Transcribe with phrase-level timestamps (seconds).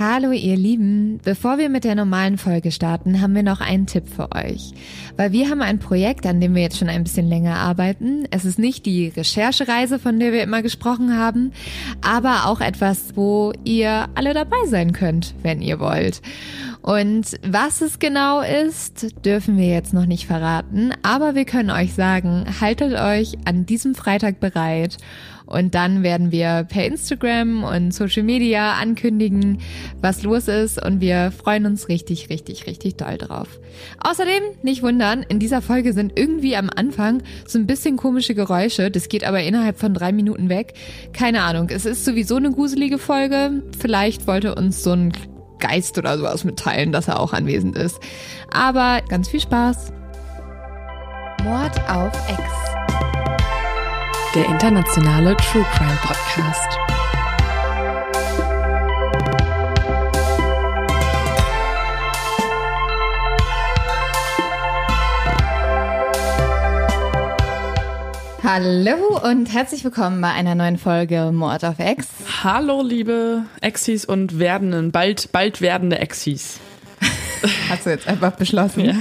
[0.00, 4.04] Hallo ihr Lieben, bevor wir mit der normalen Folge starten, haben wir noch einen Tipp
[4.08, 4.72] für euch.
[5.16, 8.24] Weil wir haben ein Projekt, an dem wir jetzt schon ein bisschen länger arbeiten.
[8.30, 11.50] Es ist nicht die Recherchereise, von der wir immer gesprochen haben,
[12.00, 16.22] aber auch etwas, wo ihr alle dabei sein könnt, wenn ihr wollt.
[16.80, 21.92] Und was es genau ist, dürfen wir jetzt noch nicht verraten, aber wir können euch
[21.92, 24.96] sagen, haltet euch an diesem Freitag bereit
[25.48, 29.58] und dann werden wir per Instagram und Social Media ankündigen,
[30.00, 30.82] was los ist.
[30.82, 33.48] Und wir freuen uns richtig, richtig, richtig doll drauf.
[34.00, 38.90] Außerdem, nicht wundern, in dieser Folge sind irgendwie am Anfang so ein bisschen komische Geräusche.
[38.90, 40.74] Das geht aber innerhalb von drei Minuten weg.
[41.14, 41.68] Keine Ahnung.
[41.70, 43.62] Es ist sowieso eine gruselige Folge.
[43.78, 45.12] Vielleicht wollte uns so ein
[45.60, 47.98] Geist oder sowas mitteilen, dass er auch anwesend ist.
[48.52, 49.92] Aber ganz viel Spaß.
[51.42, 53.27] Mord auf Ex.
[54.38, 56.78] Der internationale True Crime Podcast.
[68.44, 72.06] Hallo und herzlich willkommen bei einer neuen Folge Mord auf Ex.
[72.44, 76.60] Hallo, liebe Exis und werdenden, bald, bald werdende Exis.
[77.68, 78.84] Hast du jetzt einfach beschlossen?
[78.84, 78.94] Ja.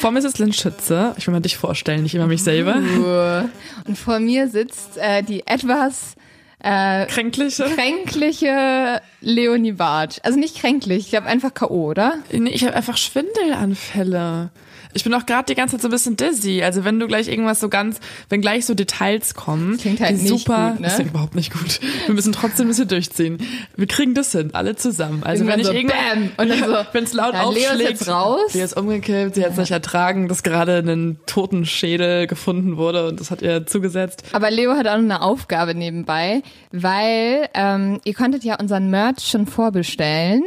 [0.00, 1.14] Vor mir sitzt Lynn Schütze.
[1.16, 2.76] Ich will mal dich vorstellen, nicht immer mich selber.
[2.76, 3.88] Uh.
[3.88, 6.16] Und vor mir sitzt äh, die etwas
[6.60, 7.64] äh, Kränkliche.
[7.64, 10.18] kränkliche Leonie Bartsch.
[10.22, 12.18] Also nicht kränklich, ich glaube einfach K.O., oder?
[12.32, 14.50] Nee, ich habe einfach Schwindelanfälle.
[14.96, 16.62] Ich bin auch gerade die ganze Zeit so ein bisschen dizzy.
[16.62, 20.28] Also wenn du gleich irgendwas so ganz, wenn gleich so Details kommen, Klingt halt nicht
[20.28, 20.86] super, gut, ne?
[20.86, 21.80] das klingt überhaupt nicht gut.
[22.06, 23.38] Wir müssen trotzdem ein bisschen durchziehen.
[23.76, 25.22] Wir kriegen das hin, alle zusammen.
[25.22, 27.50] Also Irgendwann wenn ich so irgendwann, bam, und dann so, wenn es laut ja, Leo
[27.50, 28.40] ist aufschlägt, jetzt raus.
[28.52, 33.08] sie ist umgekippt, sie hat es nicht ertragen, dass gerade ein toten Schädel gefunden wurde
[33.08, 34.24] und das hat ihr zugesetzt.
[34.32, 36.42] Aber Leo hat auch noch eine Aufgabe nebenbei,
[36.72, 40.42] weil ähm, ihr konntet ja unseren Merch schon vorbestellen.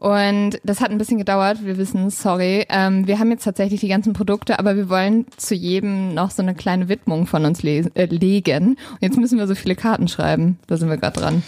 [0.00, 2.64] Und das hat ein bisschen gedauert, wir wissen, sorry.
[2.70, 6.40] Ähm, wir haben jetzt tatsächlich die ganzen Produkte, aber wir wollen zu jedem noch so
[6.40, 8.68] eine kleine Widmung von uns lesen, äh, legen.
[8.92, 10.58] Und jetzt müssen wir so viele Karten schreiben.
[10.68, 11.42] Da sind wir gerade dran.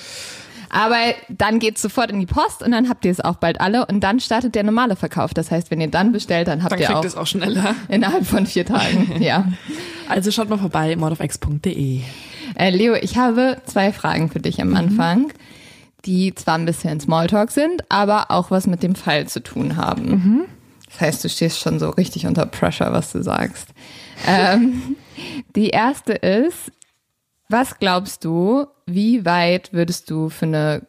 [0.69, 0.97] Aber
[1.31, 4.01] dann geht's sofort in die Post und dann habt ihr es auch bald alle und
[4.01, 5.33] dann startet der normale Verkauf.
[5.33, 7.75] Das heißt, wenn ihr dann bestellt, dann habt Dann ihr auch es auch schneller.
[7.89, 9.17] innerhalb von vier Tagen.
[9.23, 9.47] ja.
[10.09, 12.01] Also schaut mal vorbei, mordofx.de.
[12.55, 15.33] Äh, Leo, ich habe zwei Fragen für dich am Anfang,
[16.05, 20.47] die zwar ein bisschen Smalltalk sind, aber auch was mit dem Fall zu tun haben.
[20.87, 23.69] Das heißt, du stehst schon so richtig unter Pressure, was du sagst.
[24.27, 24.97] ähm,
[25.57, 26.71] die erste ist,
[27.49, 30.87] was glaubst du, wie weit würdest du für eine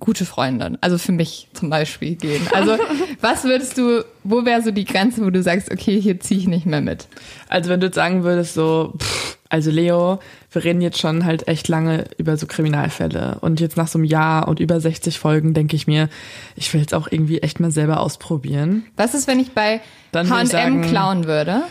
[0.00, 2.46] gute Freundin, also für mich zum Beispiel gehen?
[2.52, 2.76] Also
[3.24, 6.46] was würdest du, wo wäre so die Grenze, wo du sagst, okay, hier ziehe ich
[6.46, 7.08] nicht mehr mit?
[7.48, 10.18] Also wenn du jetzt sagen würdest, so, pff, also Leo,
[10.52, 14.04] wir reden jetzt schon halt echt lange über so Kriminalfälle und jetzt nach so einem
[14.04, 16.10] Jahr und über 60 Folgen denke ich mir,
[16.54, 18.84] ich will jetzt auch irgendwie echt mal selber ausprobieren.
[18.96, 19.80] Was ist, wenn ich bei
[20.14, 21.62] H&M klauen würde?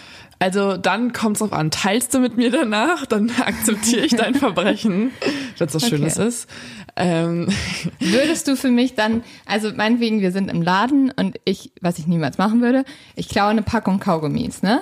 [0.44, 4.36] Also dann kommt es drauf an, teilst du mit mir danach, dann akzeptiere ich dein
[4.36, 5.12] Verbrechen,
[5.58, 5.96] wenn es was Okay.
[5.96, 6.50] Schönes ist.
[6.98, 7.48] Ähm,
[8.02, 12.08] Würdest du für mich dann, also meinetwegen, wir sind im Laden und ich, was ich
[12.08, 12.84] niemals machen würde,
[13.16, 14.82] ich klaue eine Packung Kaugummis, ne?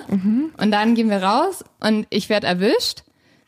[0.56, 3.04] Und dann gehen wir raus und ich werde erwischt.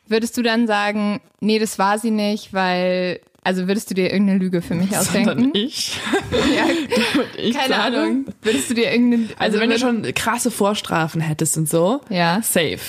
[0.07, 4.39] Würdest du dann sagen, nee, das war sie nicht, weil, also würdest du dir irgendeine
[4.39, 5.51] Lüge für mich sondern ausdenken?
[5.53, 5.97] ich.
[6.55, 6.65] Ja,
[7.37, 8.25] ich keine sage- Ahnung.
[8.41, 12.41] Würdest du dir irgendeine, Also wenn du würd- schon krasse Vorstrafen hättest und so, Ja.
[12.41, 12.79] safe.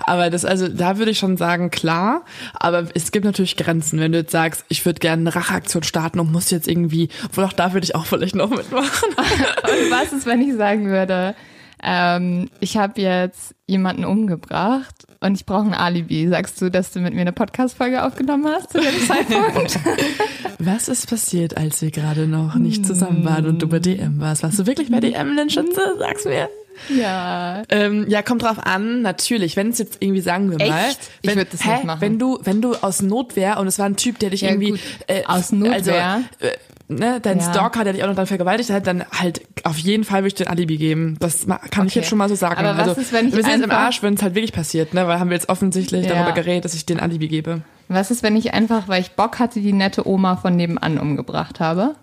[0.00, 2.24] Aber das, also da würde ich schon sagen, klar,
[2.54, 3.98] aber es gibt natürlich Grenzen.
[3.98, 7.44] Wenn du jetzt sagst, ich würde gerne eine Racheaktion starten und muss jetzt irgendwie, obwohl
[7.44, 9.08] auch da würde ich auch vielleicht noch mitmachen.
[9.16, 11.34] Und was ist, wenn ich sagen würde,
[11.82, 16.28] ähm, ich habe jetzt jemanden umgebracht und ich brauche ein Alibi.
[16.28, 19.78] Sagst du, dass du mit mir eine Podcast-Folge aufgenommen hast zu dem Zeitpunkt?
[20.58, 24.42] Was ist passiert, als wir gerade noch nicht zusammen waren und du bei DM warst?
[24.42, 25.80] Warst du wirklich bei DM, Lynn Schütze?
[25.98, 26.48] Sag's mir.
[26.94, 27.62] Ja.
[27.70, 29.56] Ähm, ja, kommt drauf an, natürlich.
[29.56, 31.00] Wenn es jetzt irgendwie, sagen wir mal, Echt?
[31.22, 32.00] Ich wenn, würd das hä, nicht machen.
[32.02, 34.72] wenn du, wenn du aus Notwehr und es war ein Typ, der dich Ja, irgendwie
[34.72, 34.80] gut.
[35.06, 35.72] äh, Aus Notwehr?
[35.74, 36.52] also, äh,
[36.88, 37.50] ne, dein Ja.
[37.50, 40.34] Stalker, der dich auch noch dann vergewaltigt hat, dann halt auf jeden Fall würde ich
[40.34, 41.16] dir ein Alibi geben.
[41.20, 41.98] Das kann ich Okay.
[42.00, 42.58] jetzt schon mal so sagen.
[42.64, 44.52] Aber was also, ist, wenn ich wir sind jetzt im Arsch, wenn es halt wirklich
[44.52, 45.06] passiert, ne?
[45.06, 46.14] Weil haben wir jetzt offensichtlich Ja.
[46.14, 47.62] darüber geredet, dass ich dir ein Alibi gebe.
[47.88, 51.60] Was ist, wenn ich einfach, weil ich Bock hatte, die nette Oma von nebenan umgebracht
[51.60, 51.94] habe?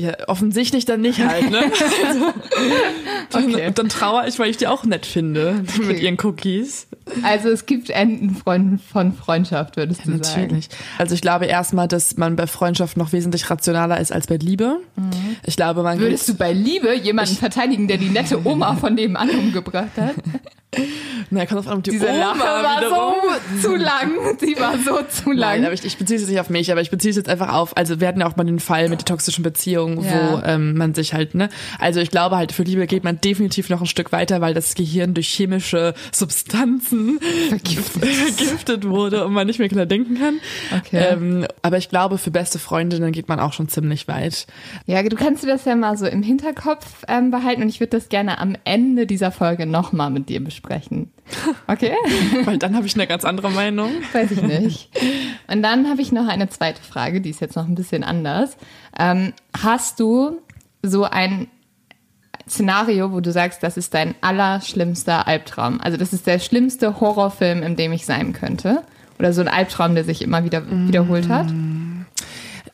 [0.00, 1.60] Ja, offensichtlich dann nicht halt, ne?
[2.06, 2.32] also,
[3.30, 3.70] dann, Okay.
[3.74, 6.86] dann trauere ich, weil ich die auch nett finde mit ihren Cookies.
[7.22, 10.42] Also es gibt Enden von, von Freundschaft, würdest du sagen.
[10.42, 10.68] Natürlich.
[10.96, 14.78] Also ich glaube erstmal, dass man bei Freundschaft noch wesentlich rationaler ist als bei Liebe.
[15.44, 19.28] Ich glaube, man Würdest du bei Liebe jemanden verteidigen, der die nette Oma von nebenan
[19.30, 20.14] umgebracht hat?
[21.30, 23.14] Na, kommt auf ob die Diese Oma Lache war wiederum.
[23.60, 24.10] so zu lang.
[24.38, 25.50] Sie war so zu lang.
[25.56, 27.28] Nein, aber ich, ich beziehe es jetzt nicht auf mich, aber ich beziehe es jetzt
[27.28, 30.40] einfach auf, also wir hatten ja auch mal den Fall mit der toxischen Beziehung, Ja.
[30.42, 33.68] wo ähm, man sich halt, ne, also ich glaube halt, für Liebe geht man definitiv
[33.68, 37.18] noch ein Stück weiter, weil das Gehirn durch chemische Substanzen
[37.48, 38.04] Vergiftet.
[38.36, 40.40] vergiftet wurde und man nicht mehr klar denken kann.
[40.78, 41.04] Okay.
[41.12, 44.46] Ähm, aber ich glaube, für beste Freundinnen geht man auch schon ziemlich weit.
[44.86, 47.90] Ja, du kannst dir das ja mal so im Hinterkopf ähm, behalten und ich würde
[47.96, 50.59] das gerne am Ende dieser Folge nochmal mit dir besprechen.
[51.66, 51.94] Okay?
[52.44, 53.90] Weil dann habe ich eine ganz andere Meinung.
[54.12, 54.90] Weiß ich nicht.
[55.46, 58.56] Und dann habe ich noch eine zweite Frage, die ist jetzt noch ein bisschen anders.
[58.98, 60.40] Ähm, hast du
[60.82, 61.48] so ein
[62.48, 65.80] Szenario, wo du sagst, das ist dein allerschlimmster Albtraum?
[65.80, 68.82] Also das ist der schlimmste Horrorfilm, in dem ich sein könnte?
[69.18, 71.48] Oder so ein Albtraum, der sich immer wieder wiederholt hat?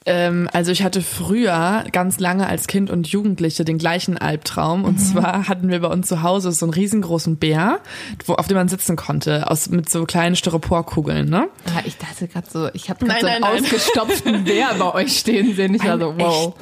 [0.06, 4.84] Ähm, also ich hatte früher ganz lange als Kind und Jugendliche den gleichen Albtraum.
[4.84, 7.80] Und zwar hatten wir bei uns zu Hause so einen riesengroßen Bär,
[8.24, 11.48] wo, auf dem man sitzen konnte, aus, mit so kleinen Styroporkugeln, ne?
[11.66, 15.18] Ah, ich dachte gerade so, ich habe gerade so einen nein, ausgestopften Bär bei euch
[15.18, 15.74] stehen sehen.
[15.74, 16.54] Ich war so, wow.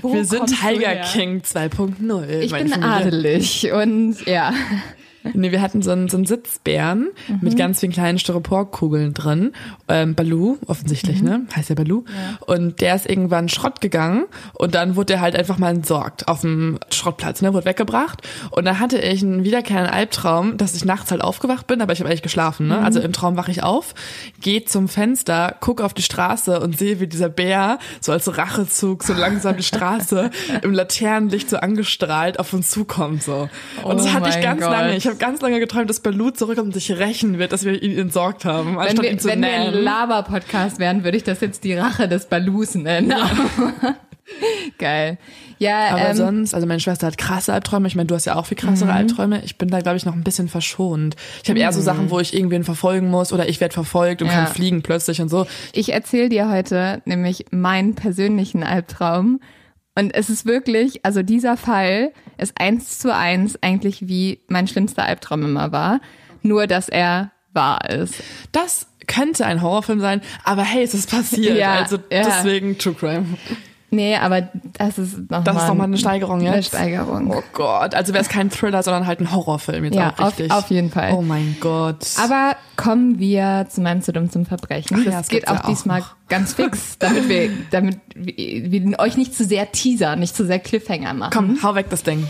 [0.00, 0.94] Wo wir sind Tiger?
[1.12, 2.28] King 2.0.
[2.40, 2.90] Ich meine bin Familie.
[2.90, 4.52] adelig und ja.
[5.32, 7.38] Nee, wir hatten so einen, so einen Sitzbären Mhm.
[7.40, 9.52] mit ganz vielen kleinen Styroporkugeln drin.
[9.88, 11.28] Ähm, Balu, offensichtlich, Mhm.
[11.28, 11.40] ne?
[11.56, 12.04] Heißt ja Balu.
[12.46, 14.24] Und der ist irgendwann Schrott gegangen
[14.54, 17.54] und dann wurde der halt einfach mal entsorgt auf dem Schrottplatz, ne?
[17.54, 18.22] Wurde weggebracht.
[18.50, 22.00] Und dann hatte ich einen wiederkehrenden Albtraum, dass ich nachts halt aufgewacht bin, aber ich
[22.00, 22.78] habe eigentlich geschlafen, ne?
[22.78, 22.84] Mhm.
[22.84, 23.94] Also im Traum wache ich auf,
[24.40, 29.02] gehe zum Fenster, gucke auf die Straße und sehe, wie dieser Bär so als Rachezug
[29.04, 30.30] so langsam die Straße
[30.62, 33.48] im Laternenlicht so angestrahlt auf uns zukommt, so.
[33.82, 34.70] Und das Oh hatte ich ganz Gott.
[34.70, 34.96] lange.
[34.96, 37.96] Ich habe ganz lange geträumt, dass Balu zurückkommt und sich rächen wird, dass wir ihn
[37.98, 39.74] entsorgt haben, Wenn anstatt wir, ihn zu wenn wir ein.
[39.74, 43.12] Laber-Podcast wären, würde ich das jetzt die Rache des Balus nennen.
[44.78, 45.18] Geil.
[45.58, 47.86] Ja, Aber ähm, sonst, also meine Schwester hat krasse Albträume.
[47.86, 48.96] Ich meine, du hast ja auch viel krassere Mhm.
[48.96, 49.42] Albträume.
[49.44, 51.14] Ich bin da, glaube ich, noch ein bisschen verschont.
[51.42, 54.28] Ich habe eher so Sachen, wo ich irgendwen verfolgen muss oder ich werde verfolgt und
[54.28, 54.34] Mhm.
[54.34, 54.44] Ja.
[54.44, 55.46] kann fliegen plötzlich und so.
[55.72, 59.40] ich erzähle dir heute nämlich meinen persönlichen Albtraum.
[59.94, 65.04] Und es ist wirklich, also dieser Fall ist eins zu eins eigentlich wie mein schlimmster
[65.04, 66.00] Albtraum immer war.
[66.42, 68.14] Nur, dass er wahr ist.
[68.52, 71.56] Das könnte ein Horrorfilm sein, aber hey, es ist passiert.
[71.56, 72.24] Ja, also ja.
[72.24, 73.26] deswegen True Crime.
[73.94, 74.48] Nee, aber
[74.78, 76.68] das ist noch Das mal ist nochmal eine Steigerung Eine jetzt.
[76.68, 77.30] Steigerung.
[77.30, 80.50] Oh Gott, also wäre es kein Thriller, sondern halt ein Horrorfilm jetzt Ja, auch richtig.
[80.50, 81.12] auf, auf jeden Fall.
[81.12, 82.06] Oh mein Gott.
[82.22, 84.96] Aber kommen wir zu meinem zu dumm zum Verbrechen.
[85.00, 86.14] Ach Das ja, das geht auch ja auch diesmal noch.
[86.28, 90.58] ganz fix, damit wir, damit wir wir euch nicht zu sehr teasern, nicht zu sehr
[90.58, 91.30] Cliffhanger machen.
[91.32, 92.26] Komm, hau weg das Ding.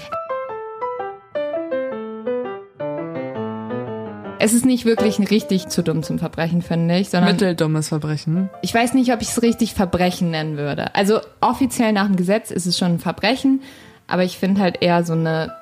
[4.40, 8.50] Es ist nicht wirklich ein richtig zu dumm zum Verbrechen, finde ich, sondern Mitteldummes Verbrechen.
[8.62, 10.94] ich weiß nicht, ob ich es richtig Verbrechen nennen würde.
[10.94, 13.62] Also offiziell nach dem Gesetz ist es schon ein Verbrechen,
[14.06, 15.52] aber ich finde halt eher so eine,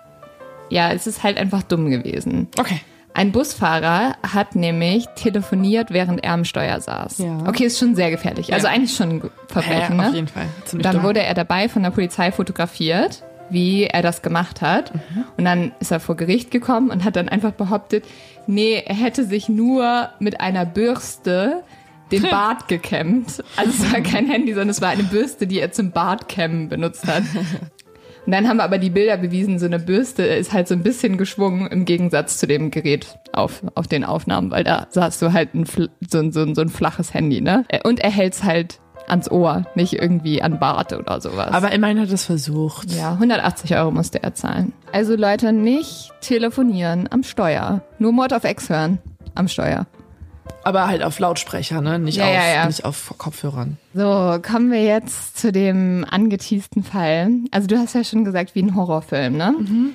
[0.68, 2.48] ja, es ist halt einfach dumm gewesen.
[2.58, 2.80] Okay.
[3.14, 7.18] Ein Busfahrer hat nämlich telefoniert, während er am Steuer saß.
[7.18, 7.38] Ja.
[7.46, 8.52] Okay, ist schon sehr gefährlich.
[8.54, 8.72] Also Ja.
[8.72, 10.08] eigentlich schon ein Verbrechen, ja, ne?
[10.08, 10.46] auf jeden Fall.
[10.64, 11.04] Ziemlich Dann dumm.
[11.04, 14.92] wurde er dabei von der Polizei fotografiert, wie er das gemacht hat.
[15.36, 18.06] Und dann ist er vor Gericht gekommen und hat dann einfach behauptet,
[18.46, 21.62] nee, er hätte sich nur mit einer Bürste
[22.10, 23.42] den Bart gekämmt.
[23.56, 27.06] Also es war kein Handy, sondern es war eine Bürste, die er zum Bartkämmen benutzt
[27.06, 27.22] hat.
[28.24, 31.16] Und dann haben aber die Bilder bewiesen, so eine Bürste ist halt so ein bisschen
[31.18, 35.54] geschwungen im Gegensatz zu dem Gerät auf, auf den Aufnahmen, weil da saß du halt
[35.54, 37.64] ein, so, ein- so, ein- so ein flaches Handy, ne?
[37.82, 38.78] Und er hält's halt
[39.12, 41.52] ans Ohr, nicht irgendwie an Bart oder sowas.
[41.52, 42.90] Aber immerhin hat er es versucht.
[42.92, 44.72] ja, 180 Euro musste er zahlen.
[44.92, 47.82] Also Leute, nicht telefonieren am Steuer.
[47.98, 48.98] Nur Mord auf Ex hören
[49.34, 49.86] am Steuer.
[50.64, 51.98] Aber halt auf Lautsprecher, ne?
[51.98, 52.66] Nicht, Ja, auf, ja, ja.
[52.66, 53.78] nicht auf Kopfhörern.
[53.94, 57.30] So, kommen wir jetzt zu dem angeteasten Fall.
[57.50, 59.54] Also du hast ja schon gesagt, wie ein Horrorfilm, ne?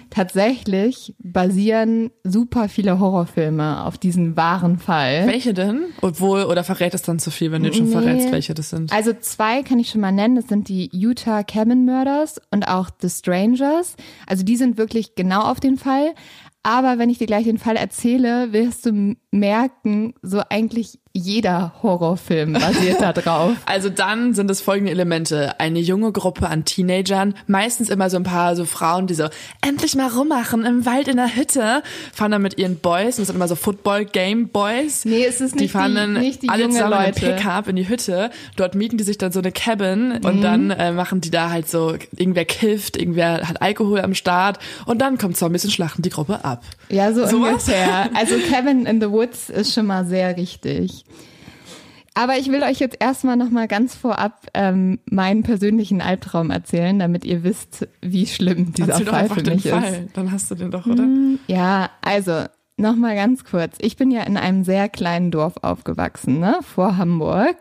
[0.09, 5.25] Tatsächlich basieren super viele Horrorfilme auf diesen wahren Fall.
[5.25, 5.85] Welche denn?
[6.01, 7.91] Obwohl, oder verrät es dann zu viel, wenn du jetzt schon Nee.
[7.93, 8.91] verrätst, welche das sind?
[8.91, 10.35] Also zwei kann ich schon mal nennen.
[10.35, 13.95] Das sind die Utah Cabin Murders und auch The Strangers.
[14.27, 16.13] Also die sind wirklich genau auf den Fall.
[16.67, 22.53] Aber wenn ich dir gleich den Fall erzähle, wirst du merken, so eigentlich jeder Horrorfilm
[22.53, 23.51] basiert da drauf.
[23.65, 25.59] Also dann sind es folgende Elemente.
[25.59, 29.27] Eine junge Gruppe an Teenagern, meistens immer so ein paar so Frauen, die so
[29.61, 31.83] endlich mal rummachen im Wald in der Hütte,
[32.13, 35.05] fahren dann mit ihren Boys, und das sind immer so Football-Game-Boys.
[35.05, 37.27] Nee, es ist Die nicht fahren die- dann nicht die alle junge zusammen in Leute.
[37.27, 38.29] ein Pickup in die Hütte.
[38.55, 40.25] Dort mieten die sich dann so eine Cabin Mhm.
[40.25, 44.59] und dann äh, machen die da halt so, irgendwer kifft, irgendwer hat Alkohol am Start
[44.85, 46.63] und dann kommt Zombies und schlachten die Gruppe ab.
[46.89, 47.51] Ja, so Sowas?
[47.51, 48.09] ungefähr.
[48.15, 51.03] Also Cabin in the Woods ist schon mal sehr richtig.
[52.13, 57.23] Aber ich will euch jetzt erstmal nochmal ganz vorab ähm, meinen persönlichen Albtraum erzählen, damit
[57.25, 59.71] ihr wisst, wie schlimm dieser Erzähl Fall für den mich ist.
[59.71, 60.07] Fall.
[60.13, 61.07] Dann hast du den doch, oder?
[61.45, 62.45] Ja, also
[62.75, 63.77] nochmal ganz kurz.
[63.81, 67.57] Ich bin ja in einem sehr kleinen Dorf aufgewachsen, ne, vor Hamburg.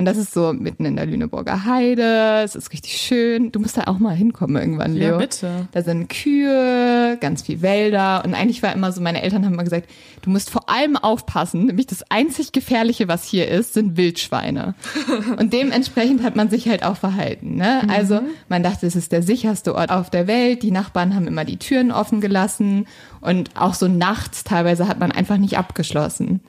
[0.00, 2.40] Und das ist so mitten in der Lüneburger Heide.
[2.42, 3.52] Es ist richtig schön.
[3.52, 5.18] Du musst da auch mal hinkommen irgendwann, Ja, Leo.
[5.18, 5.68] bitte.
[5.72, 8.22] Da sind Kühe, ganz viel Wälder.
[8.24, 9.90] Und eigentlich war immer so, meine Eltern haben immer gesagt,
[10.22, 11.66] du musst vor allem aufpassen.
[11.66, 14.74] Nämlich das einzig Gefährliche, was hier ist, sind Wildschweine.
[15.38, 17.56] Und dementsprechend hat man sich halt auch verhalten.
[17.56, 17.82] Ne?
[17.90, 20.62] Also man dachte, es ist der sicherste Ort auf der Welt.
[20.62, 22.86] Die Nachbarn haben immer die Türen offen gelassen.
[23.20, 26.40] Und auch so nachts teilweise hat man einfach nicht abgeschlossen.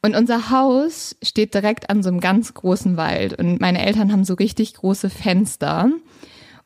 [0.00, 3.38] Und unser Haus steht direkt an so einem ganz großen Wald.
[3.38, 5.90] Und meine Eltern haben so richtig große Fenster.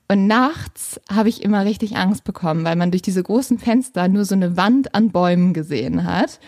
[0.08, 4.26] Und nachts habe ich immer richtig Angst bekommen, weil man durch diese großen Fenster nur
[4.26, 6.38] so eine Wand an Bäumen gesehen hat.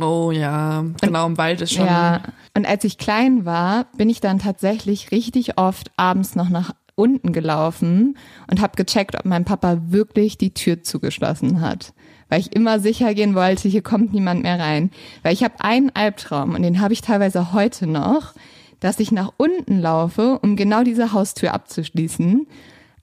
[0.00, 1.84] Oh ja, genau, im Wald ist schon.
[1.84, 2.22] Ja.
[2.56, 7.32] Und als ich klein war, bin ich dann tatsächlich richtig oft abends noch nach unten
[7.32, 8.16] gelaufen
[8.50, 11.92] und habe gecheckt, ob mein Papa wirklich die Tür zugeschlossen hat.
[12.32, 14.90] Weil ich immer sicher gehen wollte, hier kommt niemand mehr rein.
[15.22, 18.32] Weil ich habe einen Albtraum und den habe ich teilweise heute noch,
[18.80, 22.46] dass ich nach unten laufe, um genau diese Haustür abzuschließen.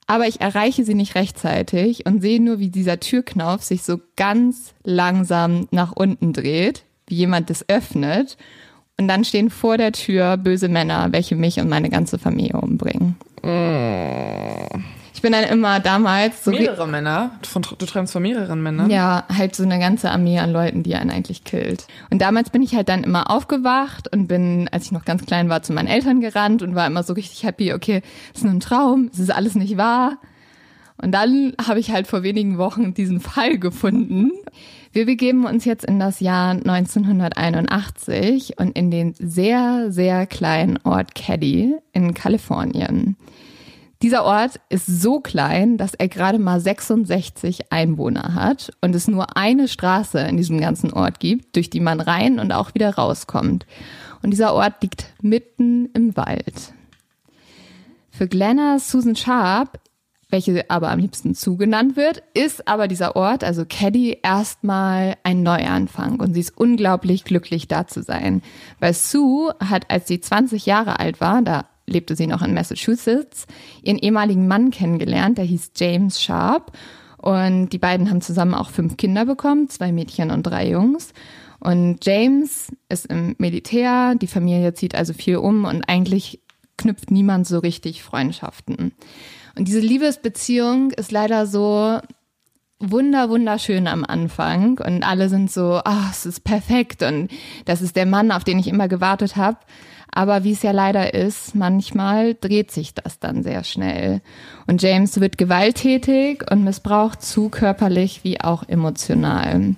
[0.08, 4.74] Aber ich erreiche sie nicht rechtzeitig und sehe nur, wie dieser Türknauf sich so ganz
[4.84, 8.36] langsam nach unten dreht, wie jemand das öffnet.
[8.98, 13.16] Und dann stehen vor der Tür böse Männer, welche mich und meine ganze Familie umbringen.
[15.20, 16.52] Ich bin dann immer damals so.
[16.52, 17.32] Mehrere Männer.
[17.44, 18.90] Von, du träumst von mehreren Männern.
[18.90, 21.88] Ja, halt so eine ganze Armee an Leuten, die einen eigentlich killt.
[22.10, 25.50] Und damals bin ich halt dann immer aufgewacht und bin, als ich noch ganz klein
[25.50, 28.54] war, zu meinen Eltern gerannt und war immer so richtig happy, okay, es ist nur
[28.54, 30.20] ein Traum, es ist alles nicht wahr.
[31.02, 34.32] Und dann habe ich halt vor wenigen Wochen diesen Fall gefunden.
[34.94, 41.14] Wir begeben uns jetzt in das Jahr 1981 und in den sehr, sehr kleinen Ort
[41.14, 43.18] Caddy in Kalifornien.
[44.02, 49.36] Dieser Ort ist so klein, dass er gerade mal 66 Einwohner hat und es nur
[49.36, 53.66] eine Straße in diesem ganzen Ort gibt, durch die man rein und auch wieder rauskommt.
[54.22, 56.74] Und dieser Ort liegt mitten im Wald.
[58.10, 59.82] Für Glenna Susan Sharp,
[60.30, 66.22] welche aber am liebsten zugenannt wird, ist aber dieser Ort, also Caddy, erstmal ein Neuanfang
[66.22, 68.44] und sie ist unglaublich glücklich da zu sein.
[68.80, 73.46] Weil Sue hat, als sie 20 Jahre alt war, da lebte sie noch in Massachusetts,
[73.84, 76.72] ihren ehemaligen Mann kennengelernt, der hieß James Sharp.
[77.18, 81.14] Und die beiden haben zusammen auch fünf Kinder bekommen, zwei Mädchen und drei Jungs.
[81.60, 86.42] Und James ist im Militär, die Familie zieht also viel um und eigentlich
[86.78, 88.94] knüpft niemand so richtig Freundschaften.
[89.58, 92.00] Und diese Liebesbeziehung ist leider so
[92.80, 97.30] wunder, wunderschön am Anfang und alle sind so, ach, es ist perfekt und
[97.66, 99.58] das ist der Mann, auf den ich immer gewartet habe.
[100.12, 104.22] Aber wie es ja leider ist, manchmal dreht sich das dann sehr schnell.
[104.68, 109.76] Und James wird gewalttätig und missbraucht zu körperlich wie auch emotional.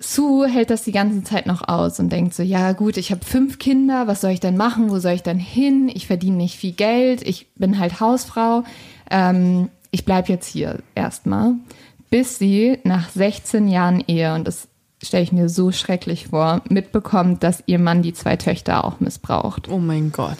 [0.00, 3.24] Sue hält das die ganze Zeit noch aus und denkt so, ja gut, ich habe
[3.24, 5.90] fünf Kinder, was soll ich denn machen, wo soll ich denn hin?
[5.92, 8.62] Ich verdiene nicht viel Geld, ich bin halt Hausfrau,
[9.10, 11.54] ähm, ich bleib jetzt hier erstmal,
[12.10, 14.68] bis sie nach 16 Jahren Ehe, und das
[15.02, 19.68] stelle ich mir so schrecklich vor, mitbekommt, dass ihr Mann die zwei Töchter auch missbraucht.
[19.68, 20.38] Oh mein Gott.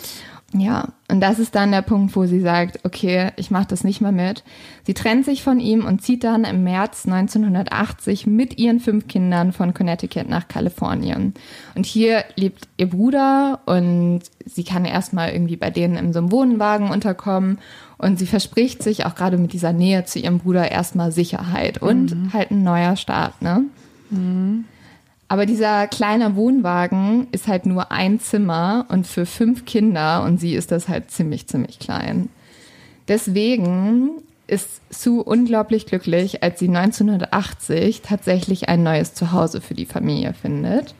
[0.54, 4.00] Ja, und das ist dann der Punkt, wo sie sagt, okay, ich mache das nicht
[4.00, 4.44] mehr mit.
[4.86, 9.52] Sie trennt sich von ihm und zieht dann im März 1980 mit ihren fünf Kindern
[9.52, 11.34] von Connecticut nach Kalifornien.
[11.74, 16.32] Und hier lebt ihr Bruder und sie kann erstmal irgendwie bei denen in so einem
[16.32, 17.58] Wohnwagen unterkommen.
[17.98, 22.32] Und sie verspricht sich auch gerade mit dieser Nähe zu ihrem Bruder erstmal Sicherheit und
[22.32, 23.64] halt ein neuer Start, ne?
[25.28, 30.54] Aber dieser kleine Wohnwagen ist halt nur ein Zimmer und für fünf Kinder und sie
[30.54, 32.30] ist das halt ziemlich, ziemlich klein.
[33.08, 40.32] Deswegen ist Sue unglaublich glücklich, als sie 1980 tatsächlich ein neues Zuhause für die Familie
[40.32, 40.94] findet.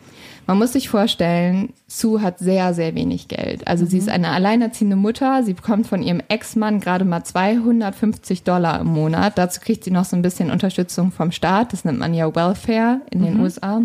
[0.49, 3.69] Man muss sich vorstellen, Sue hat sehr, sehr wenig Geld.
[3.69, 3.88] Also mhm.
[3.90, 5.43] sie ist eine alleinerziehende Mutter.
[5.43, 9.37] Sie bekommt von ihrem Ex-Mann gerade mal 250 Dollar im Monat.
[9.37, 11.75] Dazu kriegt sie noch so ein bisschen Unterstützung vom Staat.
[11.75, 13.43] Das nennt man ja Welfare in den mhm.
[13.43, 13.83] USA.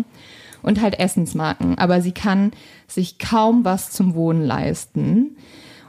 [0.62, 1.76] Und halt Essensmarken.
[1.76, 2.52] Aber sie kann
[2.88, 5.36] sich kaum was zum Wohnen leisten.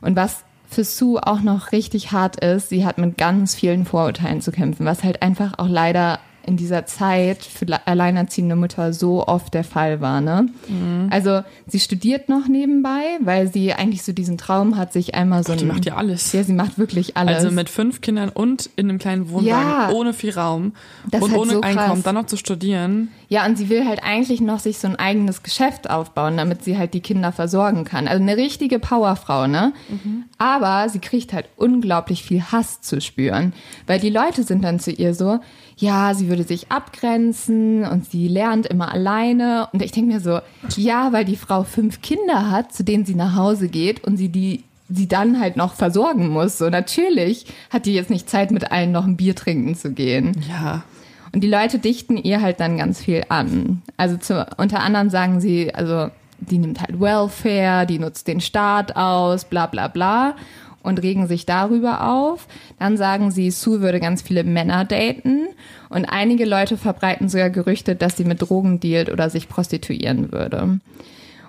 [0.02, 4.42] Und was für Sue auch noch richtig hart ist, sie hat mit ganz vielen Vorurteilen
[4.42, 9.54] zu kämpfen, was halt einfach auch leider in dieser Zeit für alleinerziehende Mutter so oft
[9.54, 10.22] der Fall war.
[10.22, 10.48] Ne?
[10.68, 11.10] Mhm.
[11.12, 15.54] Also sie studiert noch nebenbei, weil sie eigentlich so diesen Traum hat, sich einmal so.
[15.54, 16.32] Ach, die macht ja alles.
[16.34, 17.38] Ja, sie macht wirklich alles.
[17.38, 20.74] Also mit fünf Kindern und in einem kleinen Wohnwagen, ja, ohne viel Raum
[21.12, 23.10] und halt ohne so Einkommen, dann noch zu studieren.
[23.28, 26.78] Ja, und sie will halt eigentlich noch sich so ein eigenes Geschäft aufbauen, damit sie
[26.78, 28.08] halt die Kinder versorgen kann.
[28.08, 29.74] Also eine richtige Powerfrau, ne?
[29.90, 30.26] Mhm.
[30.38, 33.54] Aber sie kriegt halt unglaublich viel Hass zu spüren,
[33.88, 35.40] weil die Leute sind dann zu ihr so,
[35.78, 39.68] ja, sie würde sich abgrenzen und sie lernt immer alleine.
[39.74, 40.40] Und ich denke mir so,
[40.78, 44.30] ja, weil die Frau fünf Kinder hat, zu denen sie nach Hause geht und sie
[44.30, 46.60] die sie dann halt noch versorgen muss.
[46.60, 50.40] So natürlich hat die jetzt nicht Zeit, mit allen noch ein Bier trinken zu gehen.
[50.48, 50.84] Ja.
[51.34, 53.82] Und die Leute dichten ihr halt dann ganz viel an.
[53.98, 58.96] Also zu, unter anderem sagen sie, also die nimmt halt Welfare, die nutzt den Staat
[58.96, 60.36] aus, bla bla bla
[60.86, 62.48] und regen sich darüber auf.
[62.80, 65.48] Dann sagen sie, Sue würde ganz viele Männer daten
[65.90, 70.80] und einige Leute verbreiten sogar Gerüchte, dass sie mit Drogen dealt oder sich prostituieren würde.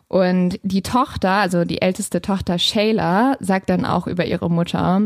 [0.09, 5.03] Und die Tochter, also die älteste Tochter Shayla, sagt dann auch über ihre Mutter,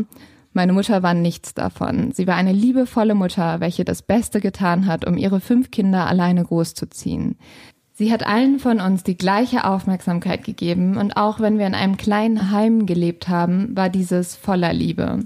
[0.53, 2.11] meine Mutter war nichts davon.
[2.11, 6.43] Sie war eine liebevolle Mutter, welche das Beste getan hat, um ihre fünf Kinder alleine
[6.43, 7.37] großzuziehen.
[8.01, 11.97] Sie hat allen von uns die gleiche Aufmerksamkeit gegeben und auch wenn wir in einem
[11.97, 15.19] kleinen Heim gelebt haben, war dieses voller Liebe.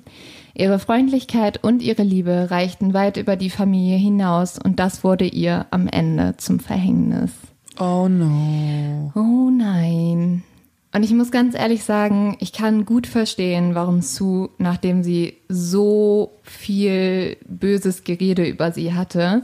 [0.53, 5.67] Ihre Freundlichkeit und ihre Liebe reichten weit über die Familie hinaus und das wurde ihr
[5.71, 7.31] am Ende zum Verhängnis.
[7.79, 9.13] Oh no.
[9.15, 10.43] Oh nein.
[10.93, 16.33] Und ich muss ganz ehrlich sagen, ich kann gut verstehen, warum Sue, nachdem sie so
[16.43, 19.43] viel böses Gerede über sie hatte,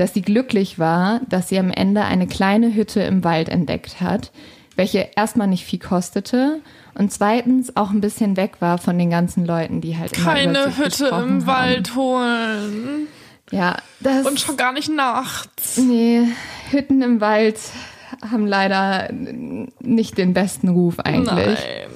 [0.00, 4.32] dass sie glücklich war, dass sie am Ende eine kleine Hütte im Wald entdeckt hat,
[4.74, 6.60] welche erstmal nicht viel kostete
[6.94, 11.08] und zweitens auch ein bisschen weg war von den ganzen Leuten, die halt keine Hütte
[11.08, 11.46] im haben.
[11.46, 13.08] Wald holen.
[13.50, 15.76] Ja, das und schon gar nicht nachts.
[15.76, 16.22] Nee,
[16.70, 17.58] Hütten im Wald
[18.22, 21.58] haben leider nicht den besten Ruf eigentlich.
[21.58, 21.90] Nein.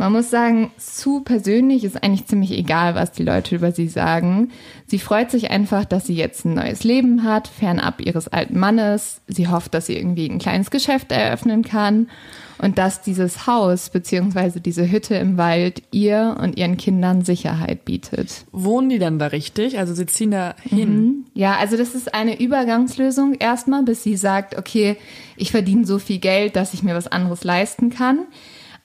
[0.00, 4.50] Man muss sagen, Sue persönlich ist eigentlich ziemlich egal, was die Leute über sie sagen.
[4.86, 9.20] Sie freut sich einfach, dass sie jetzt ein neues Leben hat, fernab ihres alten Mannes.
[9.26, 12.08] Sie hofft, dass sie irgendwie ein kleines Geschäft eröffnen kann
[12.56, 14.60] und dass dieses Haus bzw.
[14.60, 18.46] diese Hütte im Wald ihr und ihren Kindern Sicherheit bietet.
[18.52, 19.78] Wohnen die dann da richtig?
[19.78, 20.94] Also sie ziehen da hin?
[20.94, 21.24] Mhm.
[21.34, 24.96] Ja, also das ist eine Übergangslösung erstmal, bis sie sagt, okay,
[25.36, 28.20] ich verdiene so viel Geld, dass ich mir was anderes leisten kann.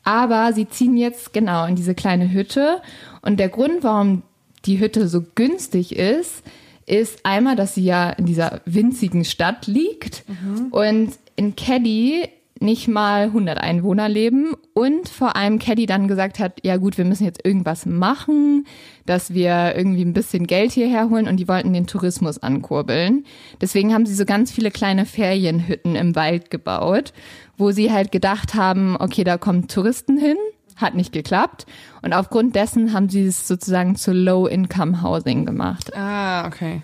[0.06, 2.82] Aber sie ziehen jetzt genau in diese kleine Hütte.
[3.22, 4.22] Und der Grund, warum
[4.66, 6.44] die Hütte so günstig ist,
[6.86, 10.68] ist einmal, dass sie ja in dieser winzigen Stadt liegt mhm.
[10.68, 12.30] und in Caddy
[12.62, 17.04] nicht mal 100 Einwohner leben und vor allem Caddy dann gesagt hat, ja gut, wir
[17.04, 18.66] müssen jetzt irgendwas machen,
[19.06, 23.26] dass wir irgendwie ein bisschen Geld hierher holen und die wollten den Tourismus ankurbeln.
[23.60, 27.12] Deswegen haben sie so ganz viele kleine Ferienhütten im Wald gebaut
[27.58, 30.38] wo sie halt gedacht haben, okay, da kommen Touristen hin,
[30.76, 31.66] hat nicht geklappt.
[32.02, 35.96] Und aufgrund dessen haben sie es sozusagen zu Low-Income-Housing gemacht.
[35.96, 36.82] Ah, okay.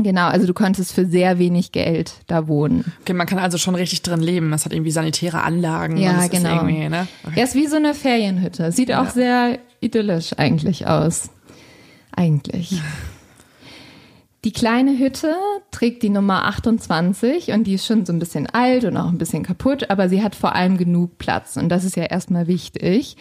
[0.00, 2.92] Genau, also du konntest für sehr wenig Geld da wohnen.
[3.00, 4.52] Okay, man kann also schon richtig drin leben.
[4.52, 5.96] Es hat irgendwie sanitäre Anlagen.
[5.96, 6.62] Ja, genau.
[6.62, 7.08] ne?
[7.26, 7.38] okay.
[7.38, 8.70] Ja, ist wie so eine Ferienhütte.
[8.70, 9.02] Sieht ja.
[9.02, 11.30] auch sehr idyllisch eigentlich aus.
[12.12, 12.80] Eigentlich.
[14.44, 15.34] Die kleine Hütte
[15.72, 19.18] trägt die Nummer 28 und die ist schon so ein bisschen alt und auch ein
[19.18, 23.16] bisschen kaputt, aber sie hat vor allem genug Platz und das ist ja erstmal wichtig.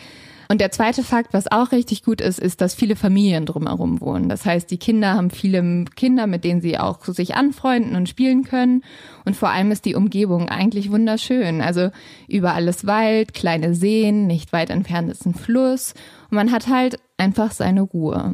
[0.50, 4.30] Und der zweite Fakt, was auch richtig gut ist, ist, dass viele Familien drumherum wohnen.
[4.30, 8.44] Das heißt, die Kinder haben viele Kinder, mit denen sie auch sich anfreunden und spielen
[8.44, 8.84] können.
[9.26, 11.62] Und vor allem ist die Umgebung eigentlich wunderschön.
[11.62, 11.90] Also
[12.30, 15.94] überall ist Wald, kleine Seen, nicht weit entfernt ist ein Fluss.
[16.30, 18.34] Und man hat halt einfach seine Ruhe.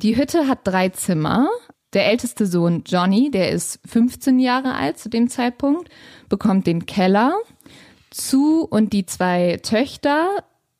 [0.00, 1.48] Die Hütte hat drei Zimmer,
[1.92, 5.88] der älteste Sohn Johnny, der ist 15 Jahre alt zu dem Zeitpunkt,
[6.28, 7.34] bekommt den Keller
[8.10, 10.28] zu und die zwei Töchter,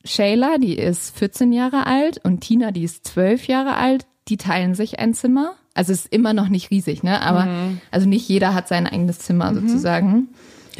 [0.05, 4.75] Shayla, die ist 14 Jahre alt und Tina, die ist 12 Jahre alt, die teilen
[4.75, 5.55] sich ein Zimmer.
[5.73, 7.21] Also es ist immer noch nicht riesig, ne?
[7.21, 7.81] Aber mhm.
[7.91, 9.67] also nicht jeder hat sein eigenes Zimmer mhm.
[9.67, 10.29] sozusagen.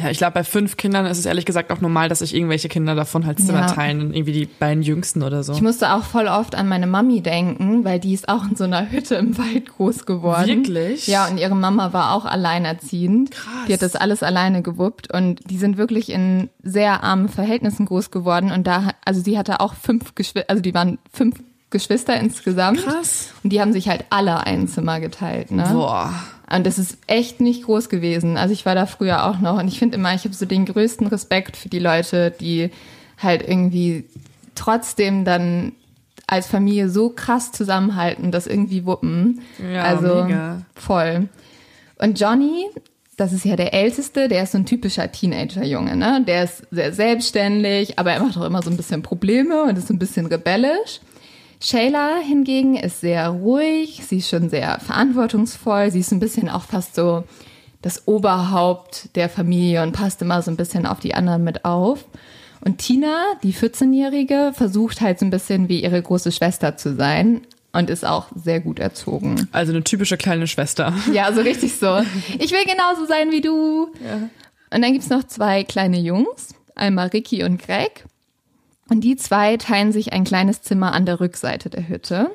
[0.00, 2.68] Ja, ich glaube, bei fünf Kindern ist es ehrlich gesagt auch normal, dass sich irgendwelche
[2.68, 3.66] Kinder davon halt Zimmer ja.
[3.66, 5.52] teilen, irgendwie die beiden Jüngsten oder so.
[5.52, 8.64] Ich musste auch voll oft an meine Mami denken, weil die ist auch in so
[8.64, 10.46] einer Hütte im Wald groß geworden.
[10.46, 11.06] Wirklich?
[11.06, 13.30] Ja, und ihre Mama war auch alleinerziehend.
[13.32, 13.66] Krass.
[13.68, 18.10] Die hat das alles alleine gewuppt und die sind wirklich in sehr armen Verhältnissen groß
[18.10, 21.36] geworden und da, also sie hatte auch fünf Geschwister, also die waren fünf
[21.70, 22.82] Geschwister insgesamt.
[22.84, 23.32] Krass.
[23.44, 25.68] Und die haben sich halt alle ein Zimmer geteilt, ne?
[25.72, 26.12] Boah.
[26.52, 28.36] Und das ist echt nicht groß gewesen.
[28.36, 30.66] Also ich war da früher auch noch und ich finde immer, ich habe so den
[30.66, 32.70] größten Respekt für die Leute, die
[33.18, 34.04] halt irgendwie
[34.54, 35.72] trotzdem dann
[36.26, 39.40] als Familie so krass zusammenhalten, das irgendwie wuppen.
[39.72, 40.62] Ja, also mega.
[40.74, 41.28] voll.
[41.98, 42.66] Und Johnny,
[43.16, 46.24] das ist ja der Älteste, der ist so ein typischer Teenager-Junge, ne?
[46.26, 49.88] Der ist sehr selbstständig, aber er macht auch immer so ein bisschen Probleme und ist
[49.88, 51.00] so ein bisschen rebellisch.
[51.60, 56.62] Shayla hingegen ist sehr ruhig, sie ist schon sehr verantwortungsvoll, sie ist ein bisschen auch
[56.62, 57.24] fast so
[57.82, 62.06] das Oberhaupt der Familie und passt immer so ein bisschen auf die anderen mit auf.
[62.62, 67.42] Und Tina, die 14-Jährige, versucht halt so ein bisschen wie ihre große Schwester zu sein
[67.72, 69.48] und ist auch sehr gut erzogen.
[69.52, 70.92] Also eine typische kleine Schwester.
[71.12, 72.00] Ja, so richtig so.
[72.38, 73.88] Ich will genauso sein wie du.
[74.04, 74.28] Ja.
[74.74, 78.04] Und dann gibt's noch zwei kleine Jungs, einmal Ricky und Greg.
[78.90, 82.30] Und die zwei teilen sich ein kleines Zimmer an der Rückseite der Hütte.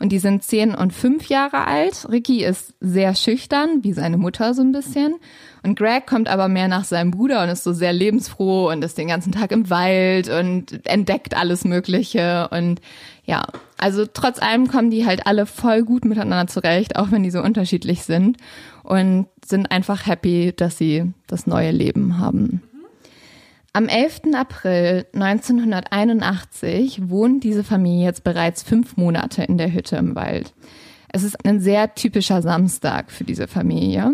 [0.00, 2.06] Und die sind zehn und fünf Jahre alt.
[2.08, 5.16] Ricky ist sehr schüchtern, wie seine Mutter so ein bisschen.
[5.64, 8.96] Und Greg kommt aber mehr nach seinem Bruder und ist so sehr lebensfroh und ist
[8.96, 12.48] den ganzen Tag im Wald und entdeckt alles Mögliche.
[12.52, 12.80] Und
[13.24, 13.44] ja,
[13.76, 17.42] also trotz allem kommen die halt alle voll gut miteinander zurecht, auch wenn die so
[17.42, 18.36] unterschiedlich sind.
[18.84, 22.62] Und sind einfach happy, dass sie das neue Leben haben.
[23.72, 24.34] Am 11.
[24.34, 30.54] April 1981 wohnt diese Familie jetzt bereits fünf Monate in der Hütte im Wald.
[31.10, 34.12] Es ist ein sehr typischer Samstag für diese Familie.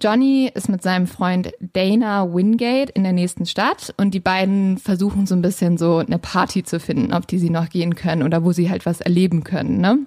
[0.00, 5.26] Johnny ist mit seinem Freund Dana Wingate in der nächsten Stadt und die beiden versuchen
[5.26, 8.44] so ein bisschen so eine Party zu finden, auf die sie noch gehen können oder
[8.44, 9.80] wo sie halt was erleben können.
[9.80, 9.98] Ne?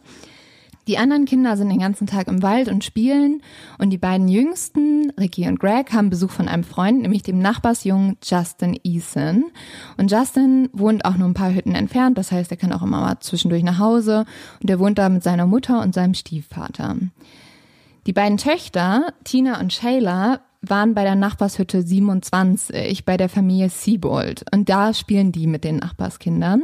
[0.87, 3.41] Die anderen Kinder sind den ganzen Tag im Wald und spielen
[3.77, 8.17] und die beiden Jüngsten, Ricky und Greg, haben Besuch von einem Freund, nämlich dem Nachbarsjungen
[8.23, 9.45] Justin Eason.
[9.97, 13.01] Und Justin wohnt auch nur ein paar Hütten entfernt, das heißt, er kann auch immer
[13.01, 14.25] mal zwischendurch nach Hause
[14.61, 16.95] und er wohnt da mit seiner Mutter und seinem Stiefvater.
[18.05, 24.45] Die beiden Töchter, Tina und Shayla, waren bei der Nachbarshütte 27 bei der Familie Siebold
[24.53, 26.63] und da spielen die mit den Nachbarskindern.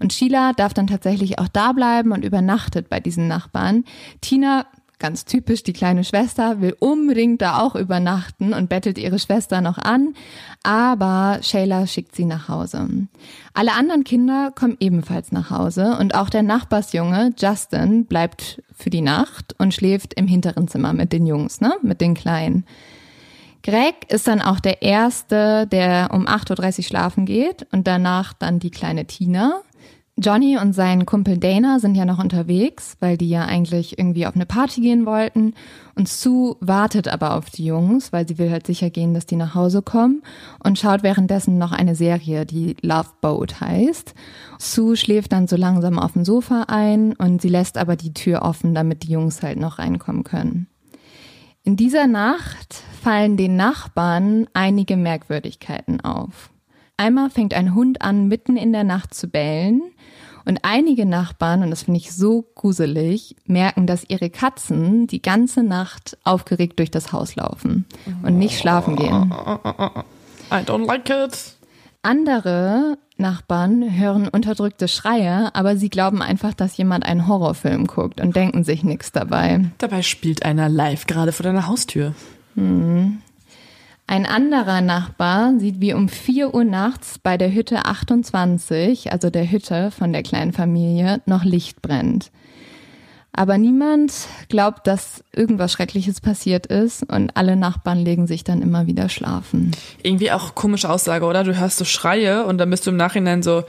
[0.00, 3.84] Und Sheila darf dann tatsächlich auch da bleiben und übernachtet bei diesen Nachbarn.
[4.20, 4.66] Tina
[5.02, 9.76] ganz typisch, die kleine Schwester will unbedingt da auch übernachten und bettelt ihre Schwester noch
[9.76, 10.14] an,
[10.62, 12.88] aber Shayla schickt sie nach Hause.
[13.52, 19.00] Alle anderen Kinder kommen ebenfalls nach Hause und auch der Nachbarsjunge Justin bleibt für die
[19.00, 22.64] Nacht und schläft im hinteren Zimmer mit den Jungs, ne, mit den Kleinen.
[23.62, 28.58] Greg ist dann auch der Erste, der um 8.30 Uhr schlafen geht und danach dann
[28.58, 29.62] die kleine Tina.
[30.18, 34.34] Johnny und sein Kumpel Dana sind ja noch unterwegs, weil die ja eigentlich irgendwie auf
[34.34, 35.54] eine Party gehen wollten.
[35.94, 39.36] Und Sue wartet aber auf die Jungs, weil sie will halt sicher gehen, dass die
[39.36, 40.22] nach Hause kommen
[40.62, 44.14] und schaut währenddessen noch eine Serie, die Love Boat heißt.
[44.58, 48.42] Sue schläft dann so langsam auf dem Sofa ein und sie lässt aber die Tür
[48.42, 50.66] offen, damit die Jungs halt noch reinkommen können.
[51.64, 56.50] In dieser Nacht fallen den Nachbarn einige Merkwürdigkeiten auf.
[56.96, 59.82] Einmal fängt ein Hund an, mitten in der Nacht zu bellen.
[60.44, 65.62] Und einige Nachbarn, und das finde ich so gruselig, merken, dass ihre Katzen die ganze
[65.62, 67.86] Nacht aufgeregt durch das Haus laufen
[68.22, 69.32] und nicht schlafen gehen.
[70.50, 71.56] I don't like it.
[72.02, 78.34] Andere Nachbarn hören unterdrückte Schreie, aber sie glauben einfach, dass jemand einen Horrorfilm guckt und
[78.34, 79.70] denken sich nichts dabei.
[79.78, 82.14] Dabei spielt einer live gerade vor deiner Haustür.
[82.54, 83.18] Hm.
[84.06, 89.50] Ein anderer Nachbar sieht, wie um 4 Uhr nachts bei der Hütte 28, also der
[89.50, 92.30] Hütte von der kleinen Familie, noch Licht brennt.
[93.34, 94.12] Aber niemand
[94.50, 99.70] glaubt, dass irgendwas Schreckliches passiert ist und alle Nachbarn legen sich dann immer wieder schlafen.
[100.02, 101.42] Irgendwie auch komische Aussage, oder?
[101.42, 103.64] Du hörst so Schreie und dann bist du im Nachhinein so,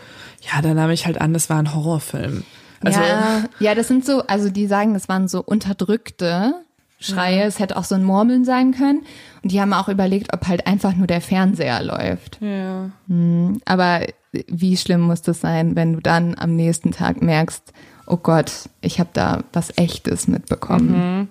[0.52, 2.44] ja, da nahm ich halt an, das war ein Horrorfilm.
[2.84, 6.56] Also, ja, ja, das sind so, also die sagen, das waren so unterdrückte
[7.04, 7.40] Schreie.
[7.40, 7.46] Ja.
[7.46, 9.04] Es hätte auch so ein Murmeln sein können.
[9.42, 12.40] Und die haben auch überlegt, ob halt einfach nur der Fernseher läuft.
[12.42, 12.90] Ja.
[13.08, 14.08] Hm, aber
[14.48, 17.74] wie schlimm muss das sein, wenn du dann am nächsten Tag merkst,
[18.08, 21.20] oh Gott, ich habe da was Echtes mitbekommen.
[21.20, 21.28] Mhm.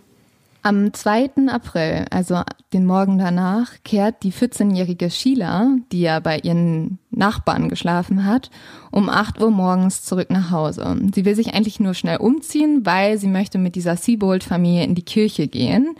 [0.64, 1.48] Am 2.
[1.48, 8.24] April, also den Morgen danach, kehrt die 14-jährige Sheila, die ja bei ihren Nachbarn geschlafen
[8.24, 8.48] hat,
[8.92, 11.00] um 8 Uhr morgens zurück nach Hause.
[11.12, 15.02] Sie will sich eigentlich nur schnell umziehen, weil sie möchte mit dieser Seabold-Familie in die
[15.02, 15.96] Kirche gehen.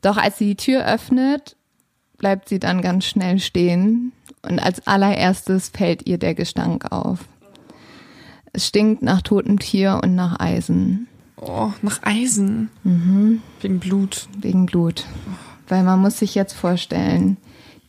[0.00, 1.56] Doch als sie die Tür öffnet,
[2.18, 7.18] bleibt sie dann ganz schnell stehen und als allererstes fällt ihr der Gestank auf.
[8.52, 11.08] Es stinkt nach totem Tier und nach Eisen.
[11.40, 12.70] Oh, nach Eisen.
[12.82, 13.42] Mhm.
[13.60, 14.28] Wegen Blut.
[14.38, 15.04] Wegen Blut.
[15.68, 17.36] Weil man muss sich jetzt vorstellen,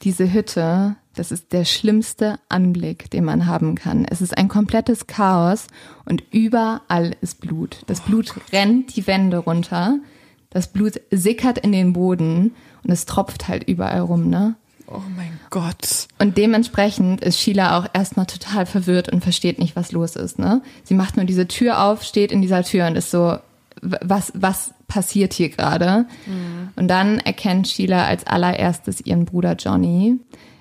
[0.01, 4.05] diese Hütte, das ist der schlimmste Anblick, den man haben kann.
[4.05, 5.67] Es ist ein komplettes Chaos
[6.05, 7.81] und überall ist Blut.
[7.87, 9.99] Das Blut rennt die Wände runter,
[10.49, 14.55] das Blut sickert in den Boden und es tropft halt überall rum, ne?
[14.89, 16.07] Oh mein Gott.
[16.17, 20.61] Und dementsprechend ist Sheila auch erstmal total verwirrt und versteht nicht, was los ist, ne?
[20.83, 23.37] Sie macht nur diese Tür auf, steht in dieser Tür und ist so,
[23.81, 26.05] was, was passiert hier gerade?
[26.25, 26.69] Mhm.
[26.75, 30.15] Und dann erkennt Sheila als allererstes ihren Bruder Johnny.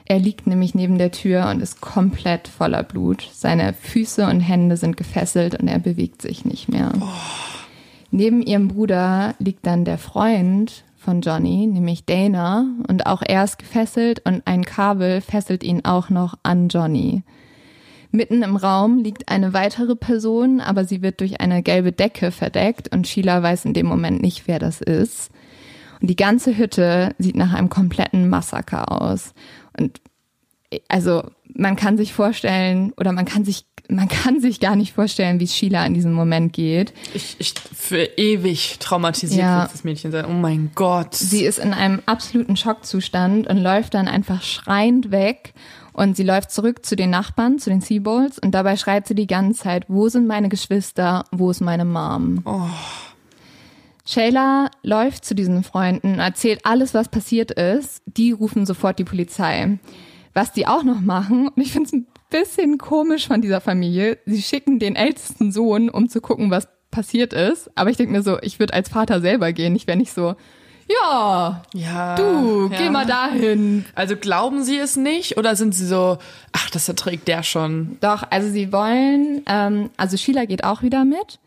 [0.06, 3.28] Er liegt nämlich neben der Tür und ist komplett voller Blut.
[3.32, 6.92] Seine Füße und Hände sind gefesselt und er bewegt sich nicht mehr.
[7.00, 7.06] Oh.
[8.10, 13.61] Neben ihrem Bruder liegt dann der Freund von Johnny, nämlich Dana, und auch er ist
[13.61, 17.23] gefesselt und ein Kabel fesselt ihn auch noch an Johnny.
[18.11, 22.92] Mitten im Raum liegt eine weitere Person, aber sie wird durch eine gelbe Decke verdeckt
[22.92, 25.31] und Sheila weiß in dem Moment nicht, wer das ist.
[26.01, 29.33] Und die ganze Hütte sieht nach einem kompletten Massaker aus.
[30.88, 31.24] Also
[31.55, 35.44] man kann sich vorstellen oder man kann sich man kann sich gar nicht vorstellen, wie
[35.44, 36.92] es Sheila in diesem Moment geht.
[37.14, 39.61] Ich, ich für ewig traumatisiert ja.
[39.62, 40.24] wird das Mädchen sein.
[40.26, 41.14] Oh mein Gott.
[41.14, 45.55] Sie ist in einem absoluten Schockzustand und läuft dann einfach schreiend weg
[45.92, 49.26] und sie läuft zurück zu den Nachbarn, zu den Seabolds und dabei schreit sie die
[49.26, 52.42] ganze Zeit, wo sind meine Geschwister, wo ist meine Mom?
[52.44, 52.68] Oh.
[54.05, 58.02] Shayla läuft zu diesen Freunden, erzählt alles, was passiert ist.
[58.07, 59.79] Die rufen sofort die Polizei.
[60.37, 64.18] Was die auch noch machen, und ich finde es ein bisschen komisch von dieser Familie,
[64.27, 67.70] sie schicken den ältesten Sohn, um zu gucken, was passiert ist.
[67.75, 69.75] Aber ich denke mir so, ich würde als Vater selber gehen.
[69.75, 70.35] Ich wäre nicht so,
[70.90, 72.79] ja, ja du, ja.
[72.79, 73.87] geh mal dahin.
[73.94, 76.18] Also glauben Sie es nicht oder sind Sie so,
[76.53, 77.96] ach, das erträgt der schon?
[78.03, 81.38] Doch, also Sie wollen, ähm, also Sheila geht auch wieder mit.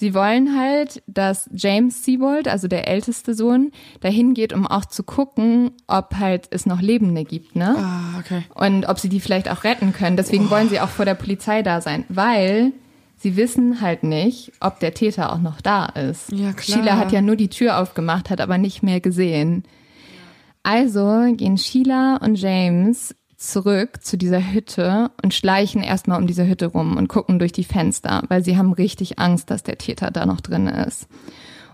[0.00, 5.02] Sie wollen halt, dass James Seabold, also der älteste Sohn, dahin geht, um auch zu
[5.02, 7.74] gucken, ob halt es noch Lebende gibt, ne?
[7.76, 8.44] Ah, okay.
[8.54, 10.16] Und ob sie die vielleicht auch retten können.
[10.16, 10.50] Deswegen oh.
[10.50, 12.70] wollen sie auch vor der Polizei da sein, weil
[13.16, 16.30] sie wissen halt nicht, ob der Täter auch noch da ist.
[16.30, 16.78] Ja, klar.
[16.78, 19.64] Sheila hat ja nur die Tür aufgemacht, hat aber nicht mehr gesehen.
[20.62, 26.66] Also gehen Sheila und James zurück zu dieser Hütte und schleichen erstmal um diese Hütte
[26.66, 30.26] rum und gucken durch die Fenster, weil sie haben richtig Angst, dass der Täter da
[30.26, 31.06] noch drin ist.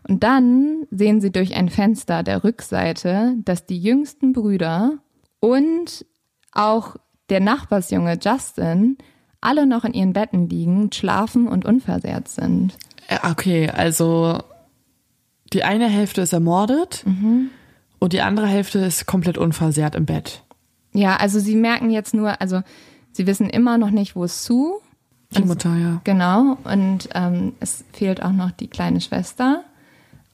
[0.06, 4.98] Und dann sehen sie durch ein Fenster der Rückseite, dass die jüngsten Brüder
[5.40, 6.04] und
[6.52, 6.96] auch
[7.30, 8.98] der Nachbarsjunge Justin
[9.40, 12.74] alle noch in ihren Betten liegen, schlafen und unversehrt sind.
[13.08, 14.38] Äh, okay, also
[15.54, 17.48] die eine Hälfte ist ermordet mhm.
[17.98, 20.43] und die andere Hälfte ist komplett unversehrt im Bett.
[20.94, 22.62] Ja, also sie merken jetzt nur, also
[23.12, 24.80] sie wissen immer noch nicht, wo es zu.
[25.36, 26.00] Die Mutter, ja.
[26.04, 26.56] Genau.
[26.64, 29.64] Und ähm, es fehlt auch noch die kleine Schwester.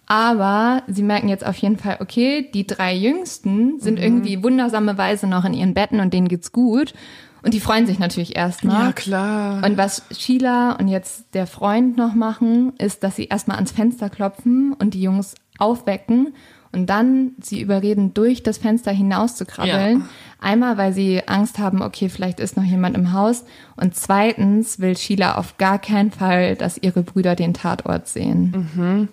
[0.07, 4.05] Aber sie merken jetzt auf jeden Fall, okay, die drei Jüngsten sind mhm.
[4.05, 6.95] irgendwie wundersame Weise noch in ihren Betten und denen geht's gut.
[7.43, 8.87] Und die freuen sich natürlich erstmal.
[8.87, 9.65] Ja, klar.
[9.65, 14.11] Und was Sheila und jetzt der Freund noch machen, ist, dass sie erstmal ans Fenster
[14.11, 16.35] klopfen und die Jungs aufwecken
[16.73, 20.01] und dann sie überreden, durch das Fenster hinaus zu krabbeln.
[20.01, 20.09] Ja.
[20.43, 23.45] Einmal, weil sie Angst haben, okay, vielleicht ist noch jemand im Haus.
[23.77, 28.71] Und zweitens will Sheila auf gar keinen Fall, dass ihre Brüder den Tatort sehen.
[28.75, 29.09] Mhm.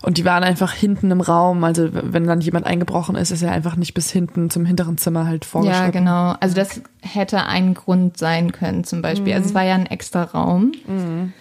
[0.00, 1.64] Und die waren einfach hinten im Raum.
[1.64, 5.26] Also wenn dann jemand eingebrochen ist, ist er einfach nicht bis hinten zum hinteren Zimmer
[5.26, 5.84] halt vorgeschritten.
[5.84, 6.36] Ja, genau.
[6.40, 9.32] Also das hätte ein Grund sein können zum Beispiel.
[9.32, 9.38] Mhm.
[9.38, 10.72] Also es war ja ein extra Raum.
[10.86, 11.32] Mhm.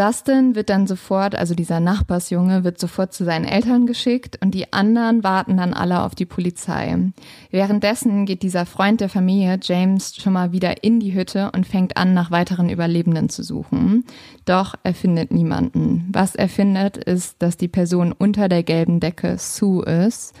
[0.00, 4.72] Justin wird dann sofort, also dieser Nachbarsjunge, wird sofort zu seinen Eltern geschickt und die
[4.72, 6.96] anderen warten dann alle auf die Polizei.
[7.50, 11.98] Währenddessen geht dieser Freund der Familie, James, schon mal wieder in die Hütte und fängt
[11.98, 14.04] an, nach weiteren Überlebenden zu suchen.
[14.46, 16.08] Doch er findet niemanden.
[16.10, 20.34] Was er findet, ist, dass die Person unter der gelben Decke Sue ist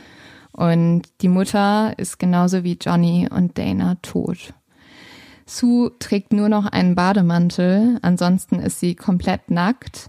[0.52, 4.54] und die Mutter ist genauso wie Johnny und Dana tot.
[5.50, 10.08] Sue trägt nur noch einen Bademantel, ansonsten ist sie komplett nackt.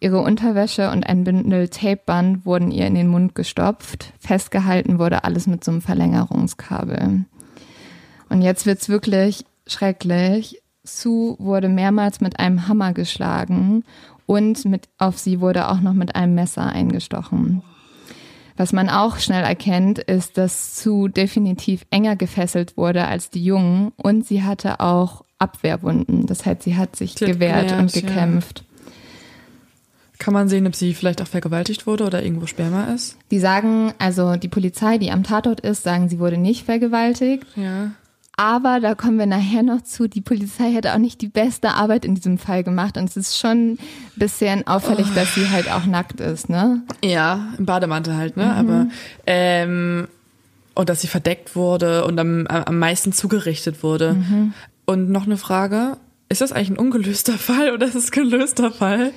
[0.00, 4.14] Ihre Unterwäsche und ein Bündel Tapeband wurden ihr in den Mund gestopft.
[4.18, 7.26] Festgehalten wurde alles mit so einem Verlängerungskabel.
[8.30, 10.62] Und jetzt wird's wirklich schrecklich.
[10.84, 13.84] Sue wurde mehrmals mit einem Hammer geschlagen
[14.24, 17.62] und mit, auf sie wurde auch noch mit einem Messer eingestochen.
[18.58, 23.92] Was man auch schnell erkennt, ist, dass Sue definitiv enger gefesselt wurde als die Jungen
[23.96, 26.26] und sie hatte auch Abwehrwunden.
[26.26, 28.64] Das heißt, sie hat sich gewehrt, gewehrt, und gekämpft.
[30.18, 33.16] Kann man sehen, ob sie vielleicht auch vergewaltigt wurde oder irgendwo Sperma ist?
[33.30, 37.46] Die sagen, also die Polizei, die am Tatort ist, sagen, sie wurde nicht vergewaltigt.
[37.54, 37.92] Ja.
[38.38, 40.06] Aber da kommen wir nachher noch zu.
[40.06, 42.96] Die Polizei hätte auch nicht die beste Arbeit in diesem Fall gemacht.
[42.96, 43.78] Und es ist schon ein
[44.14, 45.14] bisschen auffällig, oh.
[45.16, 46.82] dass sie halt auch nackt ist, ne?
[47.04, 48.44] Ja, im Bademantel halt, ne?
[48.44, 48.50] Mhm.
[48.50, 48.86] Aber
[49.26, 50.08] ähm,
[50.76, 54.14] und dass sie verdeckt wurde und am, am meisten zugerichtet wurde.
[54.14, 54.54] Mhm.
[54.86, 55.96] Und noch eine Frage.
[56.28, 59.10] Ist das eigentlich ein ungelöster Fall oder ist es ein gelöster Fall?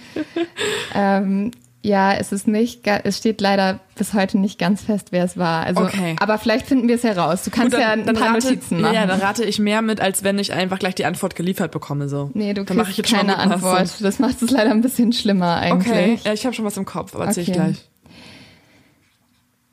[0.96, 1.52] ähm,
[1.84, 5.66] ja, es ist nicht, es steht leider bis heute nicht ganz fest, wer es war.
[5.66, 6.16] Also, okay.
[6.20, 7.44] aber vielleicht finden wir es heraus.
[7.44, 8.94] Du kannst Gut, dann, ja ein paar rate, Notizen machen.
[8.94, 12.08] Ja, dann rate ich mehr mit, als wenn ich einfach gleich die Antwort geliefert bekomme.
[12.08, 12.30] So.
[12.34, 13.96] Nee, du dann kriegst ich keine Antwort.
[14.00, 15.88] Das macht es leider ein bisschen schlimmer eigentlich.
[15.92, 17.52] Okay, ja, ich habe schon was im Kopf, aber erzähl okay.
[17.52, 17.90] ich gleich.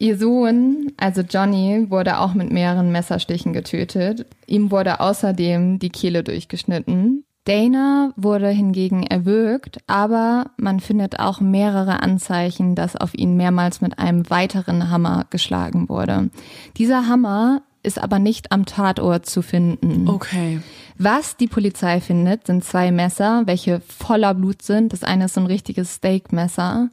[0.01, 4.27] Ihr Sohn, also Johnny, wurde auch mit mehreren Messerstichen getötet.
[4.47, 7.25] Ihm wurde außerdem die Kehle durchgeschnitten.
[7.48, 13.98] Dana wurde hingegen erwürgt, aber man findet auch mehrere Anzeichen, dass auf ihn mehrmals mit
[13.98, 16.28] einem weiteren Hammer geschlagen wurde.
[16.76, 20.08] Dieser Hammer ist aber nicht am Tatort zu finden.
[20.08, 20.61] Okay.
[20.98, 24.92] Was die Polizei findet, sind zwei Messer, welche voller Blut sind.
[24.92, 26.90] Das eine ist so ein richtiges Steakmesser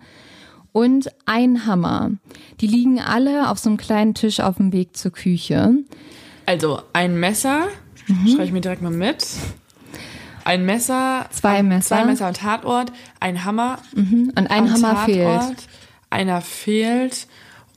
[0.71, 2.11] und ein Hammer.
[2.61, 5.73] Die liegen alle auf so einem kleinen Tisch auf dem Weg zur Küche.
[6.45, 7.67] Also ein Messer,
[8.07, 8.27] mhm.
[8.29, 9.25] schreibe ich mir direkt mal mit.
[10.45, 14.31] Ein Messer, zwei Messer, zwei Messer am Tatort, ein Hammer mhm.
[14.37, 15.67] und ein Hammer Tatort, fehlt.
[16.09, 17.27] Einer fehlt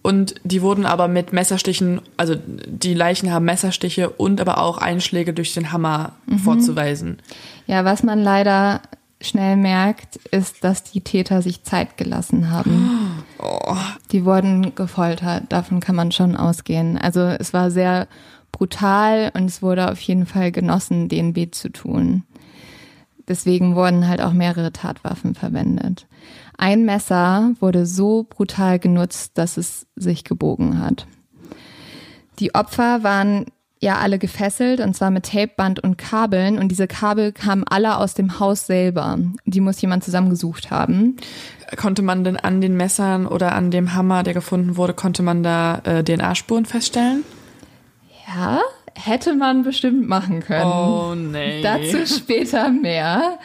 [0.03, 5.33] und die wurden aber mit Messerstichen, also die Leichen haben Messerstiche und aber auch Einschläge
[5.33, 6.39] durch den Hammer mhm.
[6.39, 7.19] vorzuweisen.
[7.67, 8.83] Ja, was man leider
[9.21, 12.95] schnell merkt, ist, dass die Täter sich Zeit gelassen haben.
[13.41, 13.77] Oh.
[14.11, 16.99] Die wurden gefoltert, davon kann man schon ausgehen.
[16.99, 18.09] Also es war sehr
[18.51, 22.25] brutal und es wurde auf jeden Fall genossen, den weh zu tun.
[23.29, 26.07] Deswegen wurden halt auch mehrere Tatwaffen verwendet.
[26.57, 31.07] Ein Messer wurde so brutal genutzt, dass es sich gebogen hat.
[32.41, 33.47] Die Opfer waren
[33.81, 38.15] ja alle gefesselt und zwar mit Tapeband und Kabeln und diese Kabel kamen alle aus
[38.15, 39.19] dem Haus selber.
[39.45, 41.17] Die muss jemand zusammengesucht haben.
[41.77, 45.43] Konnte man denn an den Messern oder an dem Hammer, der gefunden wurde, konnte man
[45.43, 47.23] da äh, DNA-Spuren feststellen?
[48.27, 48.61] Ja,
[48.99, 50.71] hätte man bestimmt machen können.
[50.71, 51.63] Oh nee.
[51.63, 53.39] Dazu später mehr.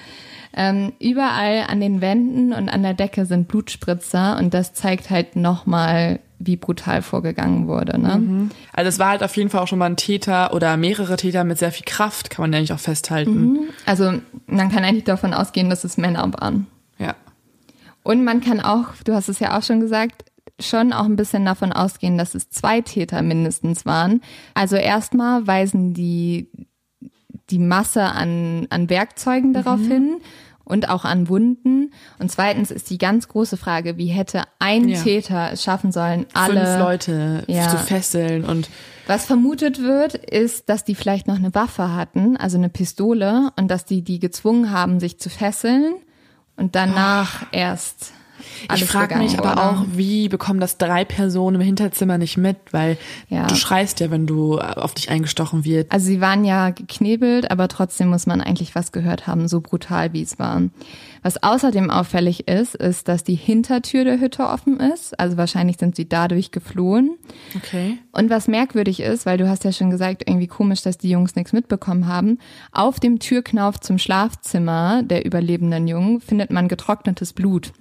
[0.55, 5.35] Ähm, überall an den Wänden und an der Decke sind Blutspritzer und das zeigt halt
[5.35, 7.99] nochmal, wie brutal vorgegangen wurde.
[7.99, 8.17] Ne?
[8.17, 8.51] Mhm.
[8.71, 11.43] Also es war halt auf jeden Fall auch schon mal ein Täter oder mehrere Täter
[11.43, 13.53] mit sehr viel Kraft, kann man eigentlich auch festhalten.
[13.53, 13.59] Mhm.
[13.85, 14.13] Also
[14.45, 16.67] man kann eigentlich davon ausgehen, dass es Männer waren.
[16.99, 17.15] Ja.
[18.03, 20.23] Und man kann auch, du hast es ja auch schon gesagt,
[20.67, 24.21] schon auch ein bisschen davon ausgehen, dass es zwei Täter mindestens waren.
[24.53, 26.49] Also erstmal weisen die
[27.49, 29.53] die Masse an, an Werkzeugen mhm.
[29.53, 30.21] darauf hin
[30.65, 31.91] und auch an Wunden.
[32.19, 35.01] Und zweitens ist die ganz große Frage, wie hätte ein ja.
[35.01, 37.67] Täter es schaffen sollen, alle Fünf Leute ja.
[37.69, 38.69] zu fesseln und
[39.05, 43.67] was vermutet wird, ist, dass die vielleicht noch eine Waffe hatten, also eine Pistole, und
[43.67, 45.95] dass die die gezwungen haben, sich zu fesseln
[46.55, 47.47] und danach oh.
[47.51, 48.13] erst
[48.73, 49.69] ich frage mich aber oder?
[49.69, 52.57] auch, wie bekommen das drei Personen im Hinterzimmer nicht mit?
[52.71, 52.97] Weil
[53.29, 53.47] ja.
[53.47, 55.91] du schreist ja, wenn du auf dich eingestochen wird.
[55.91, 60.13] Also sie waren ja geknebelt, aber trotzdem muss man eigentlich was gehört haben, so brutal
[60.13, 60.61] wie es war.
[61.23, 65.17] Was außerdem auffällig ist, ist, dass die Hintertür der Hütte offen ist.
[65.17, 67.17] Also wahrscheinlich sind sie dadurch geflohen.
[67.55, 67.97] Okay.
[68.11, 71.35] Und was merkwürdig ist, weil du hast ja schon gesagt, irgendwie komisch, dass die Jungs
[71.35, 72.39] nichts mitbekommen haben.
[72.73, 77.71] Auf dem Türknauf zum Schlafzimmer der überlebenden Jungen findet man getrocknetes Blut.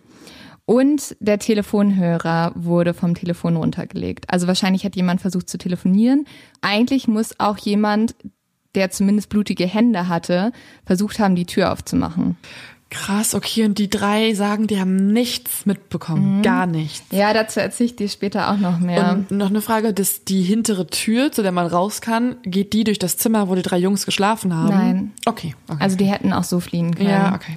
[0.64, 4.27] Und der Telefonhörer wurde vom Telefon runtergelegt.
[4.29, 6.27] Also wahrscheinlich hat jemand versucht zu telefonieren.
[6.61, 8.14] Eigentlich muss auch jemand,
[8.75, 10.53] der zumindest blutige Hände hatte,
[10.87, 12.37] versucht haben, die Tür aufzumachen.
[12.92, 13.64] Krass, okay.
[13.64, 16.38] Und die drei sagen, die haben nichts mitbekommen.
[16.38, 16.42] Mhm.
[16.42, 17.07] Gar nichts.
[17.11, 19.12] Ja, dazu erzähle ich dir später auch noch mehr.
[19.12, 22.85] Und noch eine Frage, dass die hintere Tür, zu der man raus kann, geht die
[22.85, 24.68] durch das Zimmer, wo die drei Jungs geschlafen haben?
[24.68, 25.12] Nein.
[25.25, 25.55] Okay.
[25.68, 25.83] okay.
[25.83, 27.09] Also die hätten auch so fliehen können.
[27.09, 27.57] Ja, okay.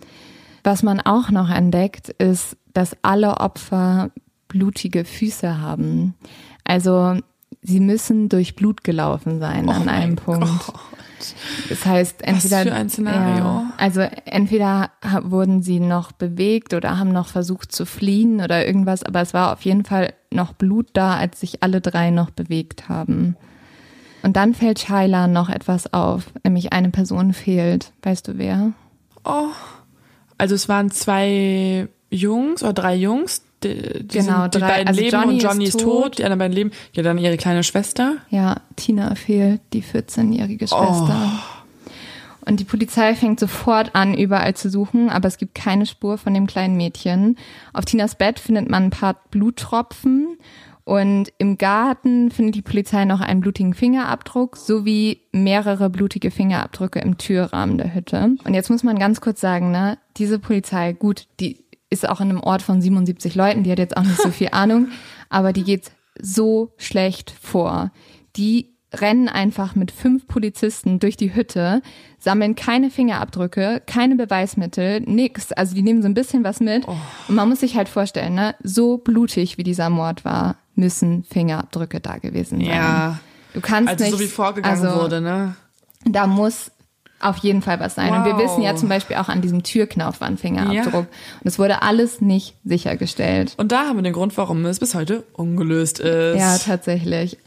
[0.66, 4.10] Was man auch noch entdeckt, ist, dass alle Opfer
[4.48, 6.16] blutige Füße haben.
[6.64, 7.20] Also
[7.62, 10.48] sie müssen durch Blut gelaufen sein oh an einem Punkt.
[10.66, 10.76] Gott.
[11.70, 13.44] Das heißt, entweder Was für ein Szenario.
[13.44, 14.90] Ja, also entweder
[15.22, 19.54] wurden sie noch bewegt oder haben noch versucht zu fliehen oder irgendwas, aber es war
[19.54, 23.38] auf jeden Fall noch Blut da, als sich alle drei noch bewegt haben.
[24.24, 27.94] Und dann fällt Shaila noch etwas auf, nämlich eine Person fehlt.
[28.02, 28.72] Weißt du wer?
[29.24, 29.52] Oh.
[30.38, 33.44] Also es waren zwei Jungs oder drei Jungs.
[33.64, 36.04] Die, die genau, sind, die drei, beiden also leben Johnny und Johnny ist tot.
[36.04, 36.18] tot.
[36.20, 36.72] Die anderen beiden leben.
[36.94, 38.18] Ja, dann ihre kleine Schwester.
[38.30, 41.32] Ja, Tina fehlt, die 14-jährige Schwester.
[41.34, 41.56] Oh.
[42.48, 46.34] Und die Polizei fängt sofort an, überall zu suchen, aber es gibt keine Spur von
[46.34, 47.38] dem kleinen Mädchen.
[47.74, 50.38] Auf Tinas Bett findet man ein paar Bluttropfen
[50.86, 57.18] und im Garten findet die Polizei noch einen blutigen Fingerabdruck sowie mehrere blutige Fingerabdrücke im
[57.18, 58.36] Türrahmen der Hütte.
[58.44, 62.30] Und jetzt muss man ganz kurz sagen, ne, diese Polizei, gut, die ist auch in
[62.30, 64.90] einem Ort von 77 Leuten, die hat jetzt auch nicht so viel Ahnung,
[65.30, 67.92] aber die geht so schlecht vor.
[68.36, 71.82] Die rennen einfach mit fünf Polizisten durch die Hütte,
[72.20, 75.52] sammeln keine Fingerabdrücke, keine Beweismittel, nix.
[75.52, 76.88] Also die nehmen so ein bisschen was mit.
[76.88, 76.96] Oh.
[77.28, 82.00] Und man muss sich halt vorstellen, ne, so blutig wie dieser Mord war, müssen Fingerabdrücke
[82.00, 82.70] da gewesen sein.
[82.70, 83.20] Ja.
[83.54, 84.14] Du kannst also nicht.
[84.14, 85.56] so wie vorgegangen also, wurde, ne?
[86.06, 86.72] Da muss
[87.20, 88.10] auf jeden Fall was sein.
[88.12, 88.18] Wow.
[88.18, 90.94] Und wir wissen ja zum Beispiel auch an diesem Türknauf war ein Fingerabdruck.
[90.94, 91.00] Ja.
[91.00, 93.54] Und es wurde alles nicht sichergestellt.
[93.58, 96.38] Und da haben wir den Grund, warum es bis heute ungelöst ist.
[96.38, 97.38] Ja, tatsächlich.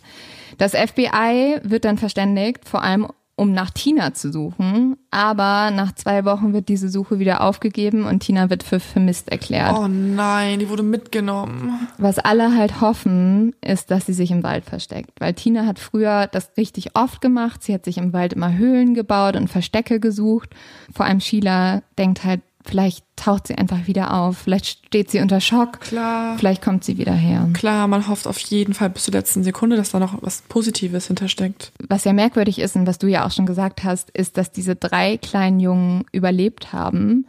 [0.56, 3.08] Das FBI wird dann verständigt, vor allem
[3.38, 4.96] um nach Tina zu suchen.
[5.10, 9.76] Aber nach zwei Wochen wird diese Suche wieder aufgegeben und Tina wird für vermisst erklärt.
[9.78, 11.88] Oh nein, die wurde mitgenommen.
[11.98, 15.12] Was alle halt hoffen, ist, dass sie sich im Wald versteckt.
[15.20, 17.62] Weil Tina hat früher das richtig oft gemacht.
[17.62, 20.50] Sie hat sich im Wald immer Höhlen gebaut und Verstecke gesucht.
[20.92, 24.38] Vor allem Sheila denkt halt, Vielleicht taucht sie einfach wieder auf.
[24.38, 25.80] Vielleicht steht sie unter Schock.
[25.80, 26.36] Klar.
[26.38, 27.48] Vielleicht kommt sie wieder her.
[27.54, 31.06] Klar, man hofft auf jeden Fall bis zur letzten Sekunde, dass da noch was Positives
[31.06, 31.72] hintersteckt.
[31.88, 34.76] Was ja merkwürdig ist und was du ja auch schon gesagt hast, ist, dass diese
[34.76, 37.26] drei kleinen Jungen überlebt haben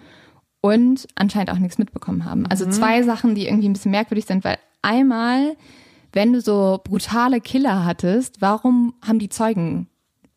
[0.61, 2.45] und anscheinend auch nichts mitbekommen haben.
[2.47, 2.71] Also mhm.
[2.71, 5.55] zwei Sachen, die irgendwie ein bisschen merkwürdig sind, weil einmal,
[6.11, 9.88] wenn du so brutale Killer hattest, warum haben die Zeugen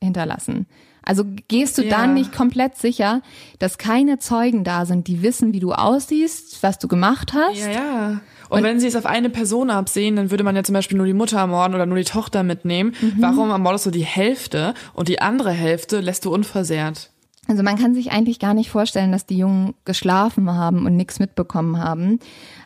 [0.01, 0.66] hinterlassen?
[1.05, 1.91] Also gehst du ja.
[1.91, 3.23] dann nicht komplett sicher,
[3.59, 7.59] dass keine Zeugen da sind, die wissen, wie du aussiehst, was du gemacht hast?
[7.59, 8.21] Ja, ja.
[8.49, 10.99] Und, und wenn sie es auf eine Person absehen, dann würde man ja zum Beispiel
[10.99, 12.95] nur die Mutter ermorden oder nur die Tochter mitnehmen.
[13.01, 13.15] Mhm.
[13.19, 17.11] Warum ermordest du die Hälfte und die andere Hälfte lässt du unversehrt?
[17.49, 21.19] Also man kann sich eigentlich gar nicht vorstellen, dass die Jungen geschlafen haben und nichts
[21.19, 22.21] mitbekommen haben.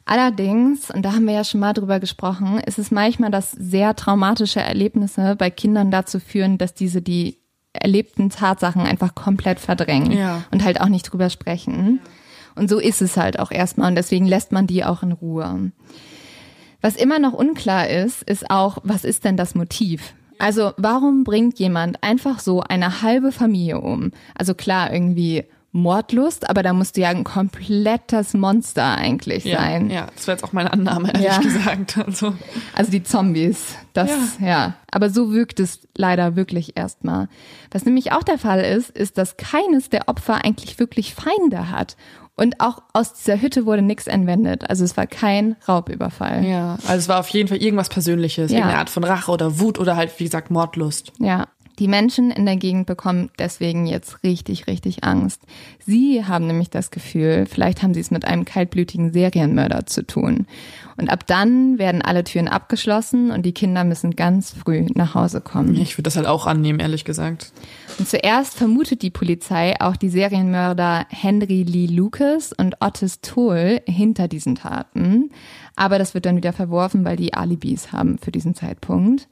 [0.04, 3.96] Allerdings, und da haben wir ja schon mal drüber gesprochen, ist es manchmal, dass sehr
[3.96, 7.38] traumatische Erlebnisse bei Kindern dazu führen, dass diese die
[7.80, 10.42] erlebten Tatsachen einfach komplett verdrängen ja.
[10.50, 12.00] und halt auch nicht drüber sprechen.
[12.54, 15.72] Und so ist es halt auch erstmal und deswegen lässt man die auch in Ruhe.
[16.80, 20.14] Was immer noch unklar ist, ist auch, was ist denn das Motiv?
[20.38, 24.12] Also warum bringt jemand einfach so eine halbe Familie um?
[24.34, 25.44] Also klar, irgendwie
[25.76, 29.90] Mordlust, aber da musst du ja ein komplettes Monster eigentlich sein.
[29.90, 31.38] Ja, das wäre jetzt auch meine Annahme, ehrlich ja.
[31.38, 31.98] gesagt.
[31.98, 32.34] Also.
[32.74, 34.10] also die Zombies, das,
[34.40, 34.46] ja.
[34.46, 34.74] ja.
[34.90, 37.28] Aber so wirkt es leider wirklich erstmal.
[37.70, 41.96] Was nämlich auch der Fall ist, ist, dass keines der Opfer eigentlich wirklich Feinde hat.
[42.36, 44.68] Und auch aus dieser Hütte wurde nichts entwendet.
[44.68, 46.44] Also es war kein Raubüberfall.
[46.44, 48.58] Ja, also es war auf jeden Fall irgendwas Persönliches, ja.
[48.58, 51.12] irgendeine Art von Rache oder Wut oder halt, wie gesagt, Mordlust.
[51.18, 51.48] Ja,
[51.78, 55.42] die Menschen in der Gegend bekommen deswegen jetzt richtig, richtig Angst.
[55.84, 60.46] Sie haben nämlich das Gefühl, vielleicht haben sie es mit einem kaltblütigen Serienmörder zu tun.
[60.96, 65.42] Und ab dann werden alle Türen abgeschlossen und die Kinder müssen ganz früh nach Hause
[65.42, 65.74] kommen.
[65.74, 67.52] Ich würde das halt auch annehmen, ehrlich gesagt.
[67.98, 74.28] Und zuerst vermutet die Polizei auch die Serienmörder Henry Lee Lucas und Otis Toll hinter
[74.28, 75.30] diesen Taten.
[75.76, 79.28] Aber das wird dann wieder verworfen, weil die Alibis haben für diesen Zeitpunkt.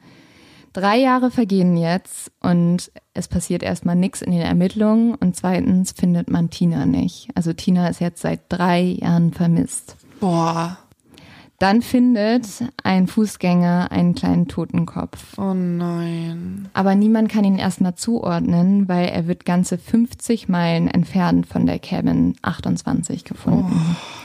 [0.74, 6.28] Drei Jahre vergehen jetzt und es passiert erstmal nichts in den Ermittlungen und zweitens findet
[6.28, 7.28] man Tina nicht.
[7.36, 9.96] Also Tina ist jetzt seit drei Jahren vermisst.
[10.18, 10.76] Boah.
[11.60, 12.48] Dann findet
[12.82, 15.38] ein Fußgänger einen kleinen Totenkopf.
[15.38, 16.68] Oh nein.
[16.74, 21.78] Aber niemand kann ihn erstmal zuordnen, weil er wird ganze 50 Meilen entfernt von der
[21.78, 23.80] Cabin 28 gefunden.
[23.80, 24.23] Oh.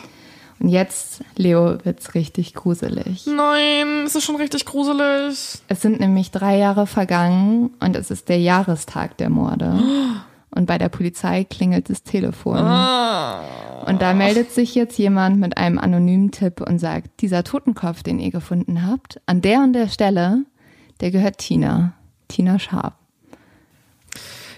[0.60, 3.26] Und jetzt, Leo, wird's richtig gruselig.
[3.26, 5.62] Nein, es ist schon richtig gruselig.
[5.68, 9.80] Es sind nämlich drei Jahre vergangen und es ist der Jahrestag der Morde.
[10.52, 12.58] Und bei der Polizei klingelt das Telefon.
[12.58, 13.42] Ah.
[13.86, 18.20] Und da meldet sich jetzt jemand mit einem anonymen Tipp und sagt, dieser Totenkopf, den
[18.20, 20.46] ihr gefunden habt, an der und der Stelle,
[21.02, 21.94] der gehört Tina.
[22.30, 22.96] Tina Sharp.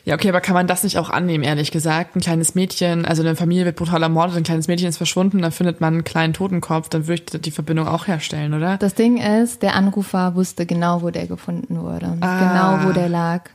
[0.04, 2.16] Ja, okay, aber kann man das nicht auch annehmen, ehrlich gesagt?
[2.16, 5.52] Ein kleines Mädchen, also eine Familie wird brutal ermordet, ein kleines Mädchen ist verschwunden, dann
[5.52, 8.78] findet man einen kleinen Totenkopf, dann würde ich die Verbindung auch herstellen, oder?
[8.78, 12.18] Das Ding ist, der Anrufer wusste genau, wo der gefunden wurde.
[12.22, 12.80] Ah.
[12.80, 13.50] Genau, wo der lag.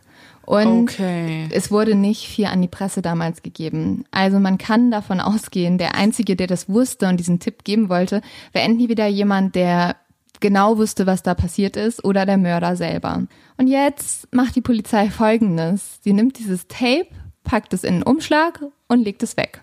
[0.47, 1.49] Und okay.
[1.51, 4.05] es wurde nicht viel an die Presse damals gegeben.
[4.13, 8.23] Also man kann davon ausgehen, der Einzige, der das wusste und diesen Tipp geben wollte,
[8.53, 9.97] war entweder jemand, der
[10.41, 13.23] genau wusste, was da passiert ist, oder der Mörder selber.
[13.57, 15.99] Und jetzt macht die Polizei Folgendes.
[16.03, 17.09] Sie nimmt dieses Tape,
[17.45, 19.61] packt es in einen Umschlag und legt es weg.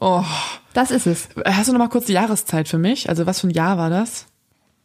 [0.00, 0.24] Oh.
[0.74, 1.28] Das ist es.
[1.44, 3.08] Hast du noch mal kurz die Jahreszeit für mich?
[3.08, 4.26] Also was für ein Jahr war das?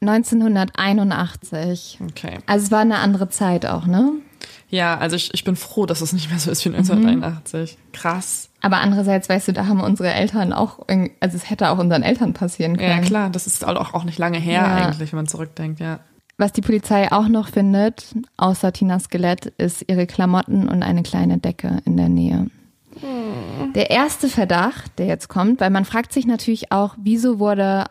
[0.02, 2.00] 1981.
[2.10, 2.38] Okay.
[2.46, 4.12] Also es war eine andere Zeit auch, ne?
[4.70, 7.78] Ja, also ich, ich bin froh, dass es nicht mehr so ist wie 1981.
[7.78, 7.92] Mhm.
[7.94, 8.04] Krass.
[8.04, 8.50] Krass.
[8.62, 9.18] Aber nicht mehr so ist wie 1981.
[9.18, 9.18] Krass.
[9.18, 12.34] Aber andererseits, weißt du, da haben unsere Eltern auch, also es hätte auch unseren Eltern
[12.34, 12.90] passieren können.
[12.90, 14.76] Ja, klar, das ist auch, auch nicht lange her ja.
[14.76, 16.00] eigentlich, wenn man zurückdenkt, ja.
[16.40, 21.40] Was die Polizei auch noch findet, außer Tinas Skelett, ist ihre Klamotten und eine kleine
[21.40, 22.48] Decke in der Nähe.
[23.00, 23.74] Hm.
[23.74, 27.86] Der erste Verdacht, der jetzt kommt, weil man fragt sich natürlich auch, wieso wurde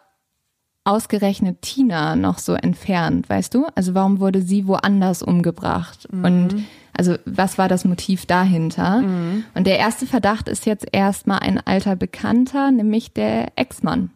[0.86, 3.66] ausgerechnet Tina noch so entfernt, weißt du?
[3.74, 6.08] Also warum wurde sie woanders umgebracht?
[6.12, 6.24] Mhm.
[6.24, 6.64] Und
[6.96, 9.00] also was war das Motiv dahinter?
[9.00, 9.44] Mhm.
[9.54, 14.10] Und der erste Verdacht ist jetzt erstmal ein alter Bekannter, nämlich der Ex-Mann.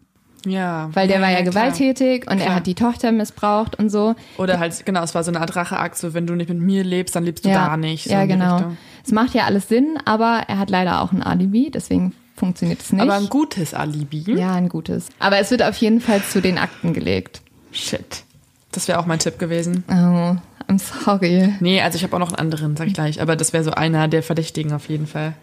[0.47, 0.89] Ja.
[0.95, 2.49] Weil der ja, war ja, ja gewalttätig und klar.
[2.49, 4.15] er hat die Tochter missbraucht und so.
[4.39, 6.85] Oder halt, genau, es war so eine Art Racheakt, so wenn du nicht mit mir
[6.85, 8.05] lebst, dann lebst du ja, da nicht.
[8.05, 8.73] So ja, genau.
[9.05, 12.93] Es macht ja alles Sinn, aber er hat leider auch ein Alibi, deswegen funktioniert es
[12.93, 13.03] nicht.
[13.03, 14.25] Aber ein gutes Alibi.
[14.27, 15.09] Ja, ein gutes.
[15.21, 17.43] Aber es wird auf jeden Fall zu den Akten gelegt.
[17.71, 18.25] Shit.
[18.73, 19.85] Das wäre auch mein Tipp gewesen.
[19.89, 20.37] Oh,
[20.69, 21.55] I'm sorry.
[21.61, 23.21] Nee, also ich habe auch noch einen anderen, sag ich gleich.
[23.21, 25.35] Aber das wäre so einer der Verdächtigen auf jeden Fall.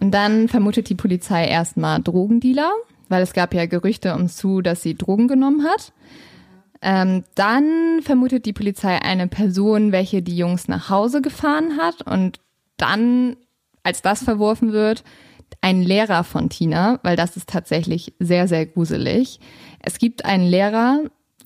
[0.00, 2.70] Und dann vermutet die Polizei erstmal Drogendealer,
[3.08, 5.92] weil es gab ja Gerüchte um Sue, dass sie Drogen genommen hat.
[6.82, 12.02] Ähm, dann vermutet die Polizei eine Person, welche die Jungs nach Hause gefahren hat.
[12.02, 12.40] Und
[12.76, 13.36] dann,
[13.82, 15.02] als das verworfen wird,
[15.60, 19.40] ein Lehrer von Tina, weil das ist tatsächlich sehr, sehr gruselig.
[19.80, 21.00] Es gibt einen Lehrer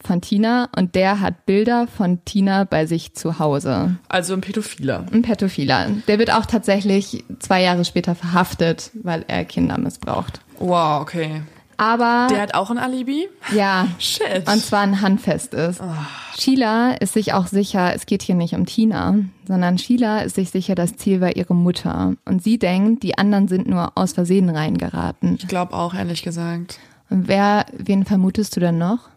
[0.04, 3.96] von Tina und der hat Bilder von Tina bei sich zu Hause.
[4.08, 5.06] Also ein Pädophiler.
[5.12, 5.88] Ein Pädophiler.
[6.08, 10.40] Der wird auch tatsächlich zwei Jahre später verhaftet, weil er Kinder missbraucht.
[10.58, 11.42] Wow, okay.
[11.80, 12.26] Aber.
[12.30, 13.26] Der hat auch ein Alibi?
[13.54, 13.88] Ja.
[13.98, 14.46] Shit.
[14.46, 15.80] Und zwar ein handfestes.
[15.80, 15.86] Oh.
[16.38, 19.14] Sheila ist sich auch sicher, es geht hier nicht um Tina,
[19.48, 22.12] sondern Sheila ist sich sicher, das Ziel war ihre Mutter.
[22.26, 25.36] Und sie denkt, die anderen sind nur aus Versehen reingeraten.
[25.36, 26.78] Ich glaube auch, ehrlich gesagt.
[27.08, 29.08] Und wer, wen vermutest du denn noch?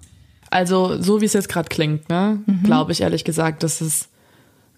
[0.49, 2.64] Also, so wie es jetzt gerade klingt, ne, mhm.
[2.64, 4.07] glaube ich ehrlich gesagt, dass es,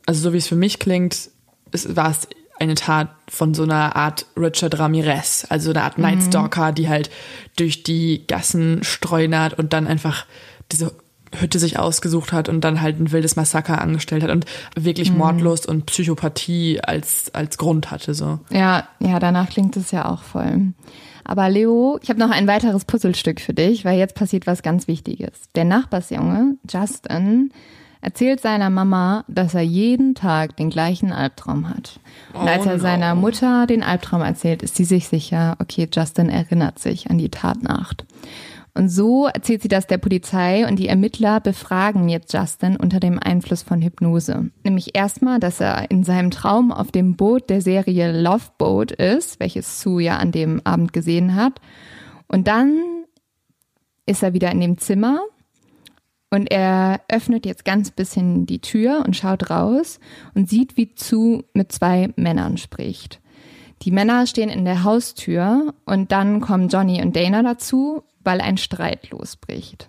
[0.07, 1.29] also so wie es für mich klingt,
[1.71, 2.27] war es
[2.59, 7.09] eine Tat von so einer Art Richard Ramirez, also eine Art Night Stalker, die halt
[7.57, 10.25] durch die Gassen streunert und dann einfach
[10.71, 10.93] diese
[11.39, 14.45] Hütte sich ausgesucht hat und dann halt ein wildes Massaker angestellt hat und
[14.75, 15.17] wirklich mhm.
[15.17, 18.39] Mordlust und Psychopathie als, als Grund hatte, so.
[18.49, 20.73] Ja, ja, danach klingt es ja auch voll.
[21.23, 24.87] Aber Leo, ich habe noch ein weiteres Puzzlestück für dich, weil jetzt passiert was ganz
[24.87, 25.31] Wichtiges.
[25.55, 27.51] Der Nachbarsjunge, Justin,
[28.05, 31.99] erzählt seiner Mama, dass er jeden Tag den gleichen Albtraum hat.
[32.33, 36.29] Und als er oh seiner Mutter den Albtraum erzählt, ist sie sich sicher, okay, Justin
[36.29, 38.05] erinnert sich an die Tatnacht.
[38.75, 43.17] Und so erzählt sie das der Polizei und die Ermittler befragen jetzt Justin unter dem
[43.17, 44.51] Einfluss von Hypnose.
[44.63, 49.39] Nämlich erstmal, dass er in seinem Traum auf dem Boot der Serie Love Boat ist,
[49.39, 51.59] welches Sue ja an dem Abend gesehen hat.
[52.27, 52.77] Und dann
[54.05, 55.21] ist er wieder in dem Zimmer
[56.35, 59.99] und er öffnet jetzt ganz bisschen die Tür und schaut raus
[60.33, 63.21] und sieht, wie Zu mit zwei Männern spricht.
[63.83, 68.57] Die Männer stehen in der Haustür und dann kommen Johnny und Dana dazu, weil ein
[68.57, 69.87] Streit losbricht.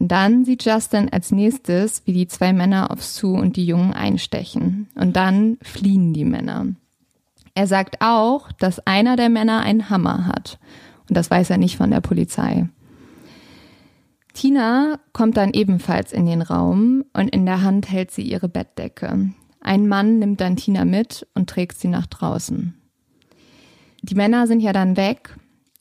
[0.00, 3.92] Und dann sieht Justin als nächstes, wie die zwei Männer auf Sue und die Jungen
[3.92, 4.88] einstechen.
[4.94, 6.66] Und dann fliehen die Männer.
[7.54, 10.58] Er sagt auch, dass einer der Männer einen Hammer hat.
[11.08, 12.68] Und das weiß er nicht von der Polizei.
[14.34, 19.30] Tina kommt dann ebenfalls in den Raum und in der Hand hält sie ihre Bettdecke.
[19.60, 22.74] Ein Mann nimmt dann Tina mit und trägt sie nach draußen.
[24.02, 25.36] Die Männer sind ja dann weg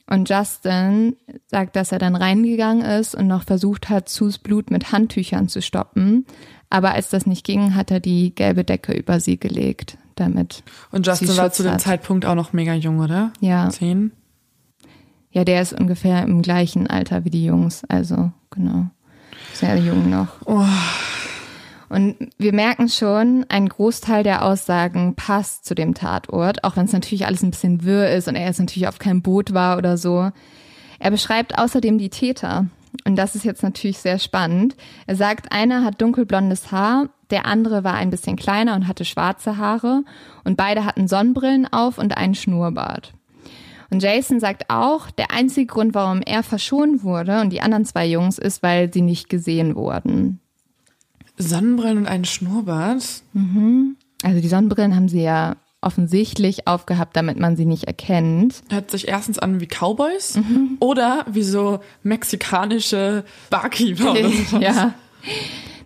[0.08, 1.16] und Justin
[1.47, 5.62] sagt, dass er dann reingegangen ist und noch versucht hat, Sus Blut mit Handtüchern zu
[5.62, 6.26] stoppen.
[6.70, 10.64] Aber als das nicht ging, hat er die gelbe Decke über sie gelegt, damit.
[10.91, 11.82] Und Justin war zu dem hat.
[11.82, 13.32] Zeitpunkt auch noch mega jung, oder?
[13.39, 13.70] Ja.
[13.70, 14.12] Zehn?
[15.32, 18.88] Ja, der ist ungefähr im gleichen Alter wie die Jungs, also genau.
[19.54, 20.28] Sehr jung noch.
[20.46, 20.66] Oh.
[21.90, 26.94] Und wir merken schon, ein Großteil der Aussagen passt zu dem Tatort, auch wenn es
[26.94, 29.98] natürlich alles ein bisschen wirr ist und er jetzt natürlich auf keinem Boot war oder
[29.98, 30.32] so.
[31.00, 32.68] Er beschreibt außerdem die Täter.
[33.06, 34.76] Und das ist jetzt natürlich sehr spannend.
[35.08, 39.58] Er sagt, einer hat dunkelblondes Haar, der andere war ein bisschen kleiner und hatte schwarze
[39.58, 40.04] Haare
[40.44, 43.14] und beide hatten Sonnenbrillen auf und einen Schnurrbart.
[43.92, 48.08] Und Jason sagt auch, der einzige Grund, warum er verschont wurde und die anderen zwei
[48.08, 50.39] Jungs, ist, weil sie nicht gesehen wurden.
[51.38, 53.04] Sonnenbrillen und einen Schnurrbart?
[53.34, 53.98] Mhm.
[54.24, 58.62] Also die Sonnenbrillen haben sie ja offensichtlich aufgehabt, damit man sie nicht erkennt.
[58.70, 60.78] Hört sich erstens an wie Cowboys mhm.
[60.80, 64.62] oder wie so mexikanische Barkeeper oder sowas.
[64.62, 64.94] Ja.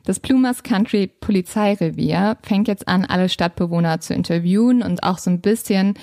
[0.04, 5.42] Das Plumas Country Polizeirevier fängt jetzt an, alle Stadtbewohner zu interviewen und auch so ein
[5.42, 5.96] bisschen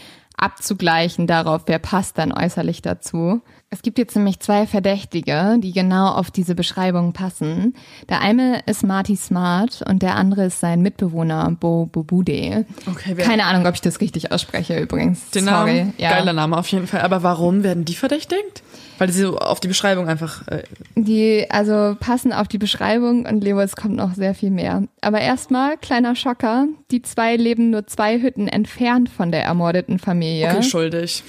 [0.42, 3.40] abzugleichen darauf, wer passt dann äußerlich dazu.
[3.70, 7.74] Es gibt jetzt nämlich zwei Verdächtige, die genau auf diese Beschreibung passen.
[8.10, 12.66] Der eine ist Marty Smart und der andere ist sein Mitbewohner Bo Bobude.
[12.90, 15.30] Okay, Keine Ahnung, ob ich das richtig ausspreche übrigens.
[15.30, 15.78] Den Sorry.
[15.78, 16.10] Namen, ja.
[16.10, 17.00] geiler Name auf jeden Fall.
[17.00, 18.62] Aber warum werden die verdächtigt?
[19.02, 20.46] Weil sie so auf die Beschreibung einfach.
[20.46, 20.62] Äh
[20.94, 24.84] die also passen auf die Beschreibung und Leo, es kommt noch sehr viel mehr.
[25.00, 30.50] Aber erstmal kleiner Schocker: Die zwei leben nur zwei Hütten entfernt von der ermordeten Familie.
[30.50, 31.24] Okay, schuldig.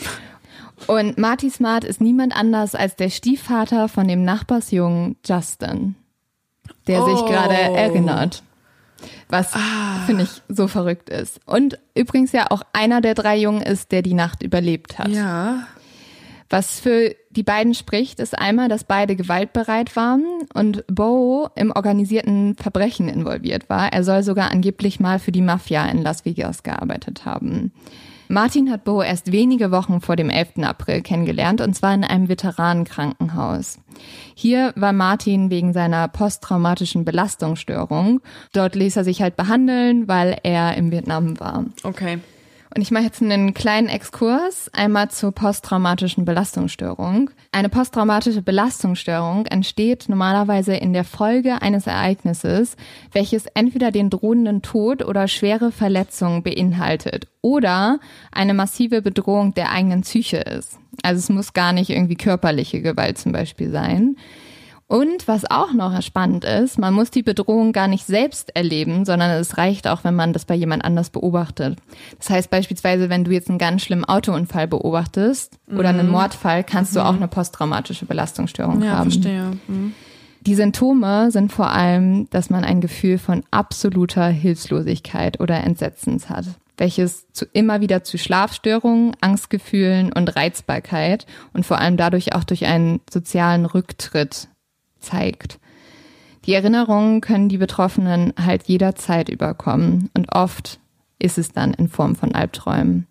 [0.85, 5.95] Und Marty Smart ist niemand anders als der Stiefvater von dem Nachbarsjungen Justin,
[6.85, 7.05] der oh.
[7.07, 8.43] sich gerade erinnert.
[9.29, 10.03] Was ah.
[10.05, 11.39] finde ich so verrückt ist.
[11.47, 15.07] Und übrigens ja auch einer der drei Jungen ist, der die Nacht überlebt hat.
[15.07, 15.65] Ja.
[16.53, 20.23] Was für die beiden spricht, ist einmal, dass beide gewaltbereit waren
[20.53, 23.91] und Bo im organisierten Verbrechen involviert war.
[23.91, 27.71] Er soll sogar angeblich mal für die Mafia in Las Vegas gearbeitet haben.
[28.27, 30.59] Martin hat Bo erst wenige Wochen vor dem 11.
[30.61, 33.79] April kennengelernt und zwar in einem Veteranenkrankenhaus.
[34.35, 38.21] Hier war Martin wegen seiner posttraumatischen Belastungsstörung.
[38.51, 41.65] Dort ließ er sich halt behandeln, weil er im Vietnam war.
[41.81, 42.19] Okay.
[42.75, 47.29] Und ich mache jetzt einen kleinen Exkurs einmal zur posttraumatischen Belastungsstörung.
[47.51, 52.75] Eine posttraumatische Belastungsstörung entsteht normalerweise in der Folge eines Ereignisses,
[53.11, 57.99] welches entweder den drohenden Tod oder schwere Verletzungen beinhaltet oder
[58.31, 60.79] eine massive Bedrohung der eigenen Psyche ist.
[61.03, 64.15] Also es muss gar nicht irgendwie körperliche Gewalt zum Beispiel sein.
[64.93, 69.31] Und was auch noch spannend ist, man muss die Bedrohung gar nicht selbst erleben, sondern
[69.31, 71.79] es reicht auch, wenn man das bei jemand anders beobachtet.
[72.19, 75.79] Das heißt beispielsweise, wenn du jetzt einen ganz schlimmen Autounfall beobachtest mhm.
[75.79, 76.11] oder einen mhm.
[76.11, 76.97] Mordfall, kannst mhm.
[76.97, 79.09] du auch eine posttraumatische Belastungsstörung ja, haben.
[79.09, 79.53] Verstehe.
[79.67, 79.95] Mhm.
[80.41, 86.45] Die Symptome sind vor allem, dass man ein Gefühl von absoluter Hilflosigkeit oder Entsetzens hat
[86.75, 92.65] welches zu, immer wieder zu Schlafstörungen, Angstgefühlen und Reizbarkeit und vor allem dadurch auch durch
[92.65, 94.47] einen sozialen Rücktritt
[95.03, 95.59] zeigt.
[96.45, 100.79] Die Erinnerungen können die Betroffenen halt jederzeit überkommen und oft
[101.19, 103.07] ist es dann in Form von Albträumen.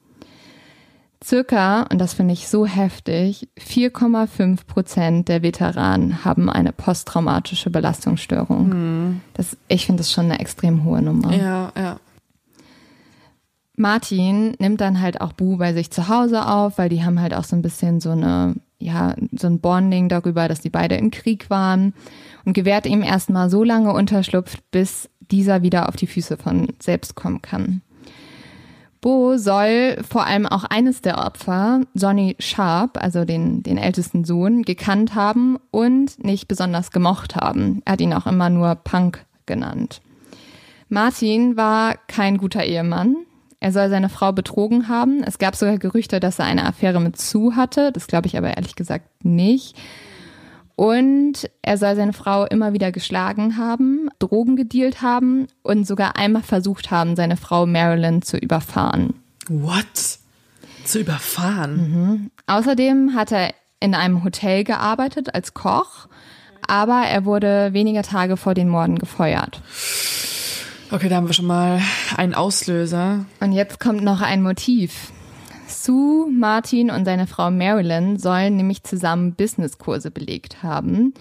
[1.25, 8.69] Circa, und das finde ich so heftig, 4,5 Prozent der Veteranen haben eine posttraumatische Belastungsstörung.
[8.69, 9.21] Mhm.
[9.35, 11.33] Das, ich finde das schon eine extrem hohe Nummer.
[11.33, 12.01] Ja, ja.
[13.77, 17.35] Martin nimmt dann halt auch Bu bei sich zu Hause auf, weil die haben halt
[17.35, 21.11] auch so ein bisschen so eine ja, so ein Bonding darüber, dass die beide im
[21.11, 21.95] Krieg waren
[22.45, 27.15] und gewährt ihm erstmal so lange Unterschlupf, bis dieser wieder auf die Füße von selbst
[27.15, 27.83] kommen kann.
[29.01, 34.63] Bo soll vor allem auch eines der Opfer, Sonny Sharp, also den, den ältesten Sohn,
[34.63, 37.83] gekannt haben und nicht besonders gemocht haben.
[37.85, 40.03] Er hat ihn auch immer nur Punk genannt.
[40.89, 43.17] Martin war kein guter Ehemann.
[43.63, 45.23] Er soll seine Frau betrogen haben.
[45.23, 47.93] Es gab sogar Gerüchte, dass er eine Affäre mit Sue hatte.
[47.93, 49.77] Das glaube ich aber ehrlich gesagt nicht.
[50.75, 56.43] Und er soll seine Frau immer wieder geschlagen haben, Drogen gedealt haben und sogar einmal
[56.43, 59.15] versucht haben, seine Frau Marilyn zu überfahren.
[59.49, 60.19] What?
[60.85, 61.77] Zu überfahren?
[61.77, 62.31] Mhm.
[62.49, 66.09] Außerdem hat er in einem Hotel gearbeitet als Koch,
[66.67, 69.63] aber er wurde weniger Tage vor den Morden gefeuert.
[70.93, 71.81] Okay, da haben wir schon mal
[72.19, 73.25] einen Auslöser.
[73.41, 75.11] Und jetzt kommt noch ein Motiv.
[75.67, 81.15] Sue, Martin und seine Frau Marilyn sollen nämlich zusammen Businesskurse belegt haben.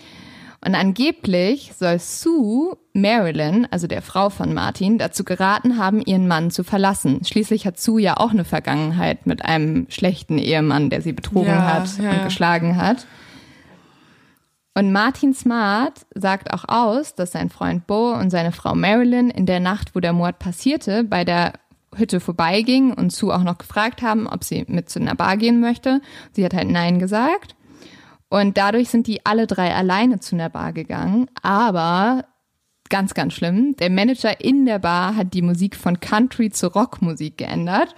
[0.60, 6.52] Und angeblich soll Sue Marilyn, also der Frau von Martin, dazu geraten haben, ihren Mann
[6.52, 7.24] zu verlassen.
[7.24, 11.74] Schließlich hat Sue ja auch eine Vergangenheit mit einem schlechten Ehemann, der sie betrogen ja,
[11.76, 12.12] hat ja.
[12.12, 13.08] und geschlagen hat.
[14.74, 19.46] Und Martin Smart sagt auch aus, dass sein Freund Bo und seine Frau Marilyn in
[19.46, 21.54] der Nacht, wo der Mord passierte, bei der
[21.94, 25.60] Hütte vorbeigingen und Sue auch noch gefragt haben, ob sie mit zu einer Bar gehen
[25.60, 26.02] möchte.
[26.32, 27.56] Sie hat halt Nein gesagt.
[28.30, 31.30] Und dadurch sind die alle drei alleine zu einer Bar gegangen.
[31.42, 32.24] Aber
[32.90, 37.38] ganz, ganz schlimm, der Manager in der Bar hat die Musik von Country zu Rockmusik
[37.38, 37.94] geändert.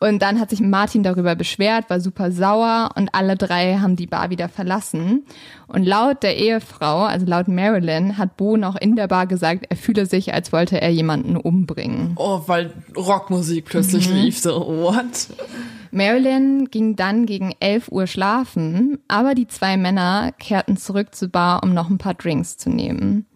[0.00, 4.06] Und dann hat sich Martin darüber beschwert, war super sauer und alle drei haben die
[4.06, 5.24] Bar wieder verlassen.
[5.66, 9.76] Und laut der Ehefrau, also laut Marilyn, hat Bo noch in der Bar gesagt, er
[9.76, 12.12] fühle sich, als wollte er jemanden umbringen.
[12.14, 14.16] Oh, weil Rockmusik plötzlich mhm.
[14.16, 15.26] lief, so what?
[15.90, 21.64] Marilyn ging dann gegen 11 Uhr schlafen, aber die zwei Männer kehrten zurück zur Bar,
[21.64, 23.26] um noch ein paar Drinks zu nehmen.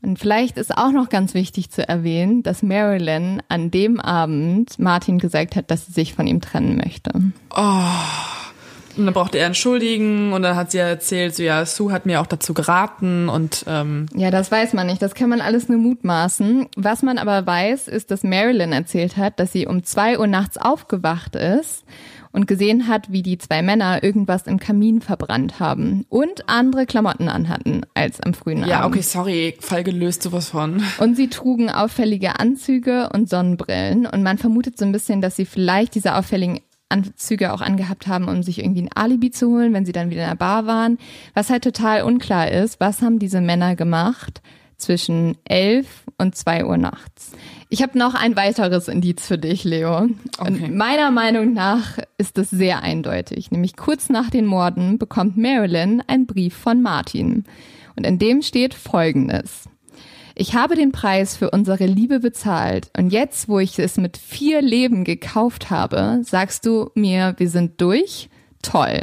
[0.00, 5.18] Und vielleicht ist auch noch ganz wichtig zu erwähnen, dass Marilyn an dem Abend Martin
[5.18, 7.10] gesagt hat, dass sie sich von ihm trennen möchte.
[7.56, 7.82] Oh.
[8.96, 12.04] Und dann brauchte er entschuldigen und dann hat sie ja erzählt, so ja, Sue hat
[12.04, 15.00] mir auch dazu geraten und ähm Ja, das weiß man nicht.
[15.00, 16.66] Das kann man alles nur mutmaßen.
[16.76, 20.58] Was man aber weiß, ist, dass Marilyn erzählt hat, dass sie um zwei Uhr nachts
[20.58, 21.84] aufgewacht ist
[22.32, 27.28] und gesehen hat, wie die zwei Männer irgendwas im Kamin verbrannt haben und andere Klamotten
[27.28, 28.70] anhatten als am frühen Abend.
[28.70, 30.82] Ja, okay, sorry, Fall gelöst sowas von.
[30.98, 35.46] Und sie trugen auffällige Anzüge und Sonnenbrillen und man vermutet so ein bisschen, dass sie
[35.46, 39.84] vielleicht diese auffälligen Anzüge auch angehabt haben, um sich irgendwie ein Alibi zu holen, wenn
[39.84, 40.98] sie dann wieder in der Bar waren.
[41.34, 44.40] Was halt total unklar ist, was haben diese Männer gemacht
[44.76, 47.32] zwischen elf und zwei Uhr nachts?
[47.70, 50.08] Ich habe noch ein weiteres Indiz für dich, Leo.
[50.38, 50.46] Okay.
[50.46, 53.50] Und meiner Meinung nach ist es sehr eindeutig.
[53.50, 57.44] Nämlich kurz nach den Morden bekommt Marilyn einen Brief von Martin.
[57.94, 59.68] Und in dem steht Folgendes.
[60.34, 64.62] Ich habe den Preis für unsere Liebe bezahlt und jetzt, wo ich es mit vier
[64.62, 68.30] Leben gekauft habe, sagst du mir, wir sind durch?
[68.62, 69.02] Toll.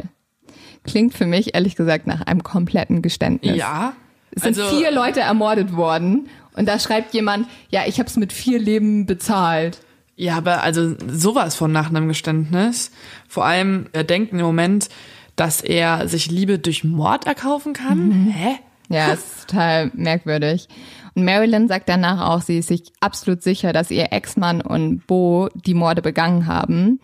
[0.84, 3.56] Klingt für mich ehrlich gesagt nach einem kompletten Geständnis.
[3.56, 3.92] Ja.
[4.30, 8.16] Es sind also, vier Leute ermordet worden und da schreibt jemand, ja, ich habe es
[8.16, 9.78] mit vier Leben bezahlt.
[10.16, 12.90] Ja, aber also sowas von nach einem Geständnis.
[13.28, 14.88] Vor allem, er denkt im Moment,
[15.36, 18.08] dass er sich Liebe durch Mord erkaufen kann.
[18.08, 18.28] Mhm.
[18.30, 18.56] Hä?
[18.88, 20.68] Ja, ist total merkwürdig.
[21.14, 25.48] Und Marilyn sagt danach auch, sie ist sich absolut sicher, dass ihr Ex-Mann und Bo
[25.54, 27.00] die Morde begangen haben.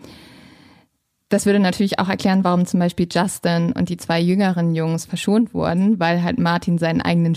[1.29, 5.53] Das würde natürlich auch erklären, warum zum Beispiel Justin und die zwei jüngeren Jungs verschont
[5.55, 7.33] wurden, weil halt Martin seinen eigenen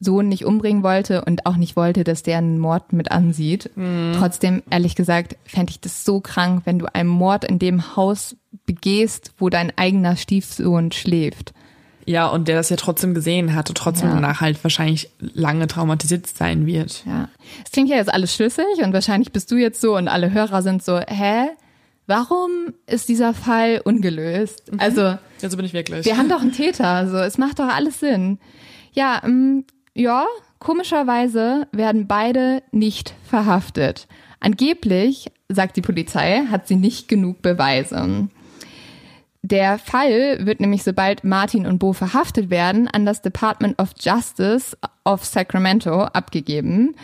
[0.00, 3.70] Stiefsohn nicht umbringen wollte und auch nicht wollte, dass der einen Mord mit ansieht.
[3.74, 4.12] Mhm.
[4.16, 8.36] Trotzdem, ehrlich gesagt, fände ich das so krank, wenn du einen Mord in dem Haus
[8.64, 11.52] begehst, wo dein eigener Stiefsohn schläft.
[12.06, 14.14] Ja, und der das ja trotzdem gesehen hat und trotzdem ja.
[14.14, 17.04] danach halt wahrscheinlich lange traumatisiert sein wird.
[17.04, 17.28] Ja.
[17.64, 20.62] Es klingt ja jetzt alles schlüssig und wahrscheinlich bist du jetzt so und alle Hörer
[20.62, 21.48] sind so, hä?
[22.06, 24.72] Warum ist dieser Fall ungelöst?
[24.72, 24.80] Mhm.
[24.80, 26.06] Also, also bin ich wirklich.
[26.06, 28.38] Wir haben doch einen Täter, so es macht doch alles Sinn.
[28.92, 29.66] Ja, ähm,
[29.98, 30.26] ja,
[30.60, 34.06] komischerweise werden beide nicht verhaftet.
[34.40, 38.28] Angeblich, sagt die Polizei, hat sie nicht genug Beweise.
[39.42, 44.76] Der Fall wird nämlich, sobald Martin und Bo verhaftet werden, an das Department of Justice
[45.04, 46.94] of Sacramento abgegeben.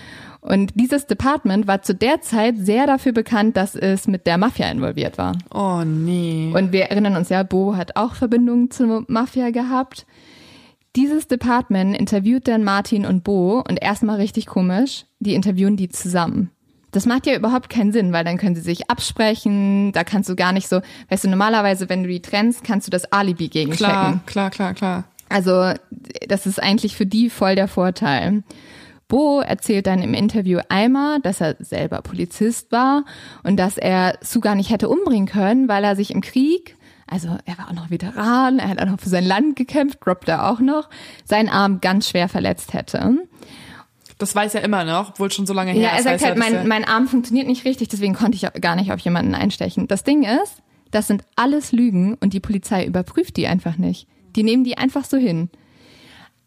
[0.41, 4.71] Und dieses Department war zu der Zeit sehr dafür bekannt, dass es mit der Mafia
[4.71, 5.33] involviert war.
[5.53, 6.53] Oh nee.
[6.55, 10.07] Und wir erinnern uns ja, Bo hat auch Verbindungen zur Mafia gehabt.
[10.97, 16.51] Dieses Department interviewt dann Martin und Bo und erstmal richtig komisch, die interviewen die zusammen.
[16.93, 20.37] Das macht ja überhaupt keinen Sinn, weil dann können sie sich absprechen, da kannst du
[20.37, 23.87] gar nicht so, weißt du, normalerweise, wenn du die trennst, kannst du das Alibi gegenchecken.
[23.93, 25.05] Klar, klar, klar, klar.
[25.29, 25.73] Also,
[26.29, 28.45] das ist eigentlich für die voll der Vorteil.
[29.09, 33.05] Bo erzählt dann im Interview einmal, dass er selber Polizist war
[33.43, 36.77] und dass er Sue gar nicht hätte umbringen können, weil er sich im Krieg,
[37.15, 40.29] also er war auch noch Veteran, er hat auch noch für sein Land gekämpft, droppt
[40.29, 40.91] er auch noch,
[41.25, 43.19] seinen Arm ganz schwer verletzt hätte.
[44.19, 46.05] Das weiß er immer noch, obwohl schon so lange her ist.
[46.05, 48.91] Ja, er sagt halt, mein, mein Arm funktioniert nicht richtig, deswegen konnte ich gar nicht
[48.91, 49.87] auf jemanden einstechen.
[49.87, 50.57] Das Ding ist,
[50.91, 54.09] das sind alles Lügen und die Polizei überprüft die einfach nicht.
[54.35, 55.51] Die nehmen die einfach so hin.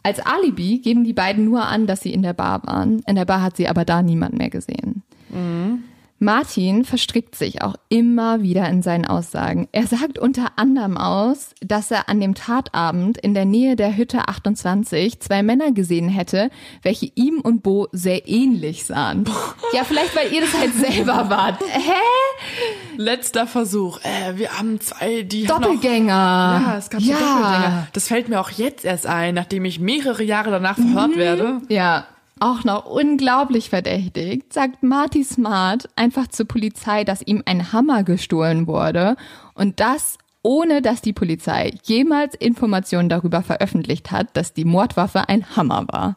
[0.04, 3.00] Als Alibi geben die beiden nur an, dass sie in der Bar waren.
[3.08, 5.04] In der Bar hat sie aber da niemand mehr gesehen.
[5.30, 5.86] Mhm.
[6.20, 9.68] Martin verstrickt sich auch immer wieder in seinen Aussagen.
[9.72, 14.28] Er sagt unter anderem aus, dass er an dem Tatabend in der Nähe der Hütte
[14.28, 16.50] 28 zwei Männer gesehen hätte,
[16.82, 19.26] welche ihm und Bo sehr ähnlich sahen.
[19.74, 21.62] Ja, vielleicht weil ihr das halt selber wart.
[21.62, 22.98] Hä?
[22.98, 24.00] Letzter Versuch.
[24.04, 26.60] Äh, wir haben zwei, die Doppelgänger.
[26.60, 27.18] Noch, ja, es gab ja.
[27.18, 27.88] Doppelgänger.
[27.94, 31.20] Das fällt mir auch jetzt erst ein, nachdem ich mehrere Jahre danach verhört mhm.
[31.20, 31.62] werde.
[31.70, 32.08] Ja,
[32.40, 38.68] auch noch unglaublich verdächtigt, sagt Marty Smart einfach zur Polizei, dass ihm ein Hammer gestohlen
[38.68, 39.16] wurde
[39.54, 45.58] und das ohne dass die Polizei jemals Informationen darüber veröffentlicht hat, dass die Mordwaffe ein
[45.58, 46.16] Hammer war.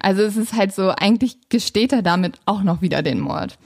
[0.00, 3.56] Also es ist halt so, eigentlich gesteht er damit auch noch wieder den Mord.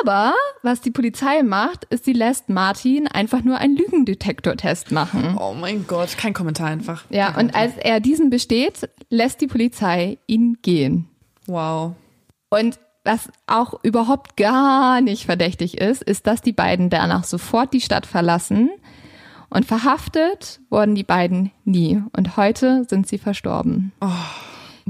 [0.00, 5.36] Aber was die Polizei macht, ist, sie lässt Martin einfach nur einen Lügendetektortest machen.
[5.38, 7.04] Oh mein Gott, kein Kommentar einfach.
[7.10, 11.08] Ja, und als er diesen besteht, lässt die Polizei ihn gehen.
[11.46, 11.94] Wow.
[12.50, 17.80] Und was auch überhaupt gar nicht verdächtig ist, ist, dass die beiden danach sofort die
[17.80, 18.70] Stadt verlassen.
[19.50, 22.02] Und verhaftet wurden die beiden nie.
[22.14, 23.92] Und heute sind sie verstorben.
[24.00, 24.08] Oh.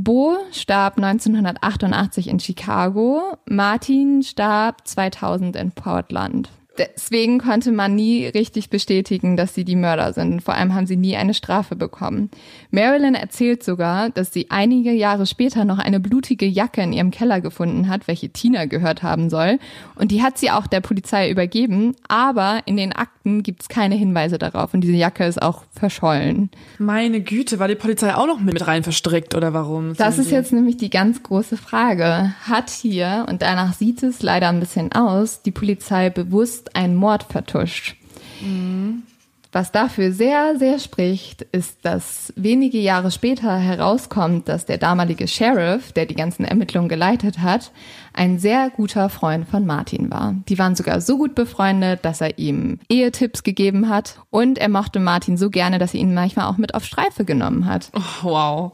[0.00, 6.48] Bo starb 1988 in Chicago, Martin starb 2000 in Portland.
[6.78, 10.42] Deswegen konnte man nie richtig bestätigen, dass sie die Mörder sind.
[10.42, 12.30] Vor allem haben sie nie eine Strafe bekommen.
[12.70, 17.40] Marilyn erzählt sogar, dass sie einige Jahre später noch eine blutige Jacke in ihrem Keller
[17.40, 19.58] gefunden hat, welche Tina gehört haben soll.
[19.96, 21.96] Und die hat sie auch der Polizei übergeben.
[22.06, 24.72] Aber in den Akten gibt es keine Hinweise darauf.
[24.72, 26.50] Und diese Jacke ist auch verschollen.
[26.78, 29.94] Meine Güte, war die Polizei auch noch mit rein verstrickt oder warum?
[29.96, 32.34] Das ist jetzt nämlich die ganz große Frage.
[32.42, 37.24] Hat hier, und danach sieht es leider ein bisschen aus, die Polizei bewusst einen Mord
[37.24, 37.96] vertuscht.
[38.40, 39.02] Mhm.
[39.50, 45.92] Was dafür sehr, sehr spricht, ist, dass wenige Jahre später herauskommt, dass der damalige Sheriff,
[45.92, 47.72] der die ganzen Ermittlungen geleitet hat,
[48.12, 50.34] ein sehr guter Freund von Martin war.
[50.50, 55.00] Die waren sogar so gut befreundet, dass er ihm Ehetipps gegeben hat und er mochte
[55.00, 57.90] Martin so gerne, dass er ihn manchmal auch mit auf Streife genommen hat.
[57.94, 58.72] Oh, wow.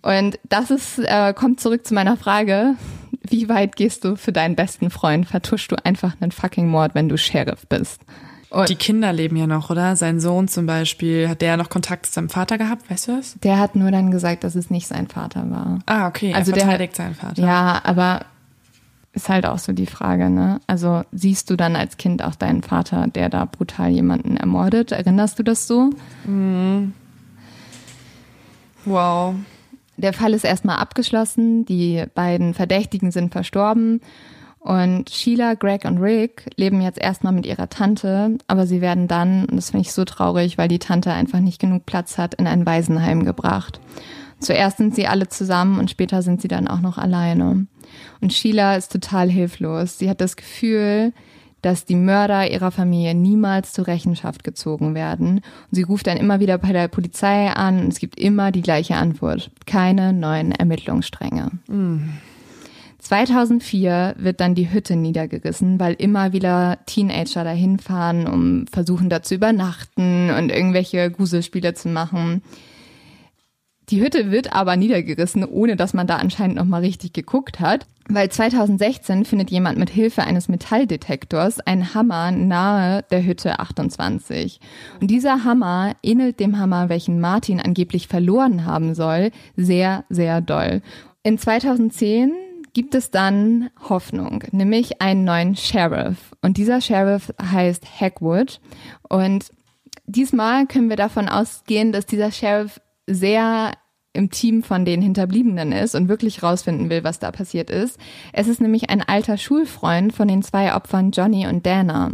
[0.00, 2.74] Und das ist, äh, kommt zurück zu meiner Frage,
[3.22, 5.26] wie weit gehst du für deinen besten Freund?
[5.26, 8.02] Vertuschst du einfach einen fucking Mord, wenn du Sheriff bist?
[8.50, 9.94] Und die Kinder leben ja noch, oder?
[9.94, 13.36] Sein Sohn zum Beispiel, hat der noch Kontakt zu seinem Vater gehabt, weißt du das?
[13.44, 15.78] Der hat nur dann gesagt, dass es nicht sein Vater war.
[15.86, 17.40] Ah, okay, also er verteidigt der, seinen Vater.
[17.40, 18.24] Ja, aber
[19.12, 20.60] ist halt auch so die Frage, ne?
[20.66, 24.92] Also siehst du dann als Kind auch deinen Vater, der da brutal jemanden ermordet?
[24.92, 25.90] Erinnerst du das so?
[26.24, 26.92] Mhm.
[28.84, 29.34] Wow.
[30.00, 34.00] Der Fall ist erstmal abgeschlossen, die beiden Verdächtigen sind verstorben
[34.60, 39.46] und Sheila, Greg und Rick leben jetzt erstmal mit ihrer Tante, aber sie werden dann,
[39.46, 42.46] und das finde ich so traurig, weil die Tante einfach nicht genug Platz hat, in
[42.46, 43.80] ein Waisenheim gebracht.
[44.38, 47.66] Zuerst sind sie alle zusammen und später sind sie dann auch noch alleine.
[48.20, 49.98] Und Sheila ist total hilflos.
[49.98, 51.14] Sie hat das Gefühl,
[51.62, 55.36] dass die Mörder ihrer Familie niemals zur Rechenschaft gezogen werden.
[55.36, 58.62] Und sie ruft dann immer wieder bei der Polizei an und es gibt immer die
[58.62, 59.50] gleiche Antwort.
[59.66, 61.50] Keine neuen Ermittlungsstränge.
[61.68, 62.10] Mm.
[63.00, 69.22] 2004 wird dann die Hütte niedergerissen, weil immer wieder Teenager dahin fahren, um versuchen da
[69.22, 72.42] zu übernachten und irgendwelche Gruselspiele zu machen.
[73.88, 77.86] Die Hütte wird aber niedergerissen, ohne dass man da anscheinend noch mal richtig geguckt hat,
[78.10, 84.60] weil 2016 findet jemand mit Hilfe eines Metalldetektors einen Hammer nahe der Hütte 28.
[85.00, 90.82] Und dieser Hammer ähnelt dem Hammer, welchen Martin angeblich verloren haben soll, sehr, sehr doll.
[91.22, 92.32] In 2010
[92.72, 96.34] gibt es dann Hoffnung, nämlich einen neuen Sheriff.
[96.42, 98.60] Und dieser Sheriff heißt Hackwood.
[99.08, 99.50] Und
[100.06, 103.72] diesmal können wir davon ausgehen, dass dieser Sheriff sehr
[104.12, 107.98] im Team von den Hinterbliebenen ist und wirklich rausfinden will, was da passiert ist.
[108.32, 112.10] Es ist nämlich ein alter Schulfreund von den zwei Opfern Johnny und Dana.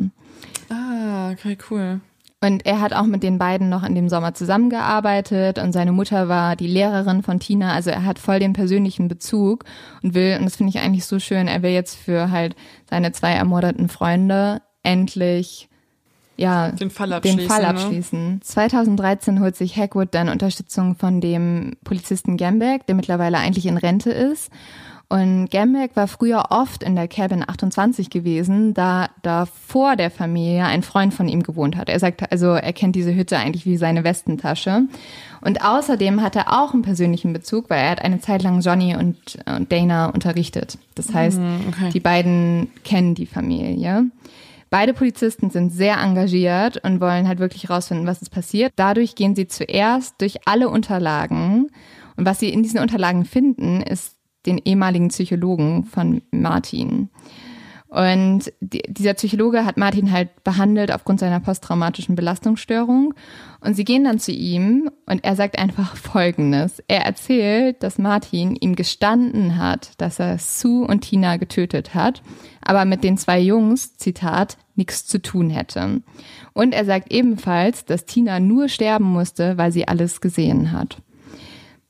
[0.68, 2.00] Ah, okay, cool.
[2.42, 6.28] Und er hat auch mit den beiden noch in dem Sommer zusammengearbeitet und seine Mutter
[6.28, 7.72] war die Lehrerin von Tina.
[7.72, 9.64] Also er hat voll den persönlichen Bezug
[10.02, 12.54] und will, und das finde ich eigentlich so schön, er will jetzt für halt
[12.90, 15.70] seine zwei ermordeten Freunde endlich
[16.36, 17.38] ja, den Fall abschließen.
[17.38, 17.68] Den Fall ne?
[17.68, 18.32] abschließen.
[18.34, 18.40] Ne?
[18.40, 24.10] 2013 holt sich Hackwood dann Unterstützung von dem Polizisten Gamberg, der mittlerweile eigentlich in Rente
[24.10, 24.50] ist.
[25.08, 30.64] Und Gamberg war früher oft in der Cabin 28 gewesen, da da vor der Familie
[30.64, 31.88] ein Freund von ihm gewohnt hat.
[31.88, 34.82] Er sagt also, er kennt diese Hütte eigentlich wie seine Westentasche.
[35.42, 38.96] Und außerdem hat er auch einen persönlichen Bezug, weil er hat eine Zeit lang Johnny
[38.96, 39.16] und,
[39.46, 40.76] und Dana unterrichtet.
[40.96, 41.90] Das heißt, mhm, okay.
[41.90, 44.06] die beiden kennen die Familie.
[44.70, 48.72] Beide Polizisten sind sehr engagiert und wollen halt wirklich rausfinden, was ist passiert.
[48.76, 51.70] Dadurch gehen sie zuerst durch alle Unterlagen.
[52.16, 57.10] Und was sie in diesen Unterlagen finden, ist den ehemaligen Psychologen von Martin.
[57.88, 63.14] Und die, dieser Psychologe hat Martin halt behandelt aufgrund seiner posttraumatischen Belastungsstörung.
[63.66, 66.80] Und sie gehen dann zu ihm und er sagt einfach Folgendes.
[66.86, 72.22] Er erzählt, dass Martin ihm gestanden hat, dass er Sue und Tina getötet hat,
[72.60, 76.00] aber mit den zwei Jungs, Zitat, nichts zu tun hätte.
[76.52, 80.98] Und er sagt ebenfalls, dass Tina nur sterben musste, weil sie alles gesehen hat.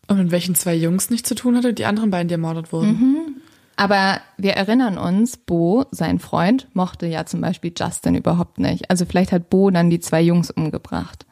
[0.08, 2.88] Und mit welchen zwei Jungs nichts zu tun hatte, die anderen beiden, die ermordet wurden?
[2.88, 3.36] Mhm.
[3.76, 8.88] Aber wir erinnern uns, Bo, sein Freund, mochte ja zum Beispiel Justin überhaupt nicht.
[8.88, 11.26] Also vielleicht hat Bo dann die zwei Jungs umgebracht.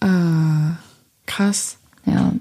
[0.00, 0.76] Ah,
[1.26, 1.78] krass.
[2.04, 2.32] Ja.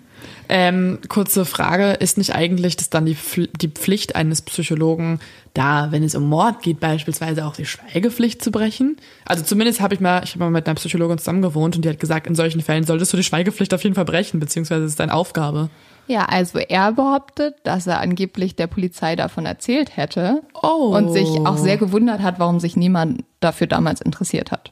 [0.50, 3.18] Ähm, kurze Frage, ist nicht eigentlich das dann die,
[3.60, 5.20] die Pflicht eines Psychologen,
[5.54, 8.98] da, wenn es um Mord geht, beispielsweise auch die Schweigepflicht zu brechen?
[9.26, 11.90] Also zumindest habe ich mal, ich habe mal mit einer Psychologin zusammen gewohnt und die
[11.90, 14.92] hat gesagt, in solchen Fällen solltest du die Schweigepflicht auf jeden Fall brechen, beziehungsweise es
[14.92, 15.70] ist deine Aufgabe.
[16.08, 20.96] Ja, also er behauptet, dass er angeblich der Polizei davon erzählt hätte oh.
[20.96, 24.72] und sich auch sehr gewundert hat, warum sich niemand dafür damals interessiert hat.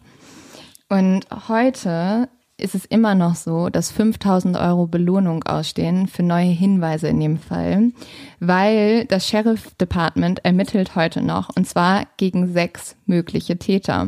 [0.87, 7.07] Und heute ist es immer noch so, dass 5000 Euro Belohnung ausstehen für neue Hinweise
[7.07, 7.91] in dem Fall,
[8.39, 14.07] weil das Sheriff Department ermittelt heute noch und zwar gegen sechs mögliche Täter.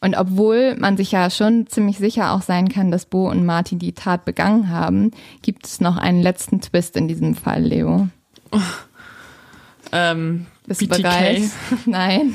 [0.00, 3.78] Und obwohl man sich ja schon ziemlich sicher auch sein kann, dass Bo und Martin
[3.78, 5.10] die Tat begangen haben,
[5.42, 8.08] gibt es noch einen letzten Twist in diesem Fall, Leo.
[8.52, 8.60] Oh.
[9.92, 11.42] Ähm, Bist du bereit?
[11.86, 12.34] Nein.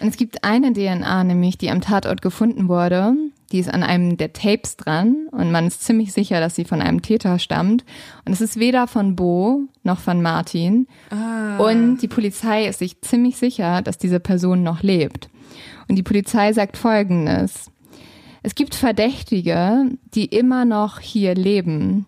[0.00, 3.14] Und es gibt eine DNA, nämlich die am Tatort gefunden wurde.
[3.52, 6.82] Die ist an einem der Tapes dran und man ist ziemlich sicher, dass sie von
[6.82, 7.84] einem Täter stammt.
[8.26, 10.86] Und es ist weder von Bo noch von Martin.
[11.10, 11.56] Ah.
[11.58, 15.30] Und die Polizei ist sich ziemlich sicher, dass diese Person noch lebt.
[15.88, 17.70] Und die Polizei sagt Folgendes.
[18.42, 22.06] Es gibt Verdächtige, die immer noch hier leben.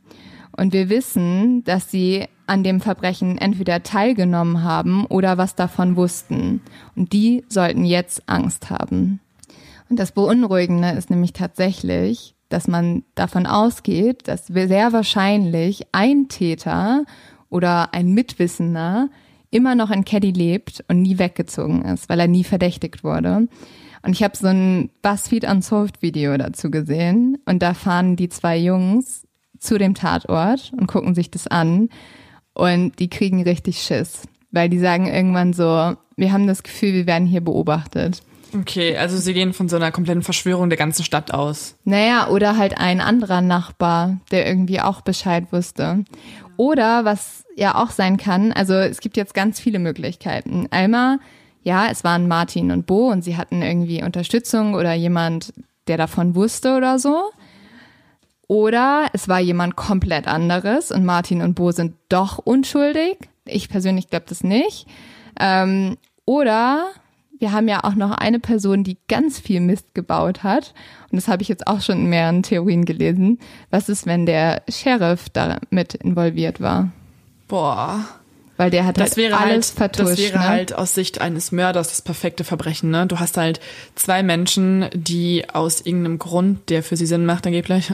[0.57, 6.61] Und wir wissen, dass sie an dem Verbrechen entweder teilgenommen haben oder was davon wussten.
[6.97, 9.21] Und die sollten jetzt Angst haben.
[9.91, 17.05] Das Beunruhigende ist nämlich tatsächlich, dass man davon ausgeht, dass sehr wahrscheinlich ein Täter
[17.49, 19.09] oder ein Mitwissender
[19.51, 23.49] immer noch in Caddy lebt und nie weggezogen ist, weil er nie verdächtigt wurde.
[24.03, 28.57] Und ich habe so ein BuzzFeed Unsolved Video dazu gesehen und da fahren die zwei
[28.57, 29.27] Jungs
[29.59, 31.89] zu dem Tatort und gucken sich das an
[32.55, 34.23] und die kriegen richtig Schiss,
[34.53, 38.23] weil die sagen irgendwann so, wir haben das Gefühl, wir werden hier beobachtet.
[38.55, 41.77] Okay, also sie gehen von so einer kompletten Verschwörung der ganzen Stadt aus.
[41.85, 46.05] Naja, oder halt ein anderer Nachbar, der irgendwie auch Bescheid wusste.
[46.57, 50.67] Oder was ja auch sein kann, also es gibt jetzt ganz viele Möglichkeiten.
[50.71, 51.19] Einmal,
[51.63, 55.53] ja, es waren Martin und Bo und sie hatten irgendwie Unterstützung oder jemand,
[55.87, 57.31] der davon wusste oder so.
[58.47, 63.17] Oder es war jemand komplett anderes und Martin und Bo sind doch unschuldig.
[63.45, 64.87] Ich persönlich glaube das nicht.
[65.39, 66.91] Ähm, oder
[67.41, 70.75] wir haben ja auch noch eine Person, die ganz viel Mist gebaut hat.
[71.11, 73.41] Und das habe ich jetzt auch schon in mehreren Theorien gelesen.
[73.71, 76.93] Was ist, wenn der Sheriff damit involviert war?
[77.49, 78.05] Boah.
[78.59, 80.11] Weil der hat das halt wäre alles halt, vertuscht.
[80.11, 80.49] Das wäre ne?
[80.49, 82.91] halt aus Sicht eines Mörders das perfekte Verbrechen.
[82.91, 83.07] Ne?
[83.07, 83.59] Du hast halt
[83.95, 87.91] zwei Menschen, die aus irgendeinem Grund, der für sie Sinn macht, angeblich,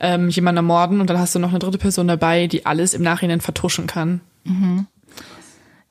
[0.00, 3.02] ähm, jemanden ermorden und dann hast du noch eine dritte Person dabei, die alles im
[3.02, 4.20] Nachhinein vertuschen kann.
[4.42, 4.88] Mhm.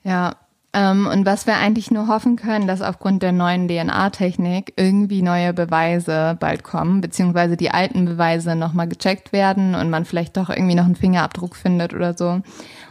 [0.03, 0.35] Ja,
[0.77, 5.51] ähm, und was wir eigentlich nur hoffen können, dass aufgrund der neuen DNA-Technik irgendwie neue
[5.51, 10.75] Beweise bald kommen, beziehungsweise die alten Beweise nochmal gecheckt werden und man vielleicht doch irgendwie
[10.75, 12.41] noch einen Fingerabdruck findet oder so.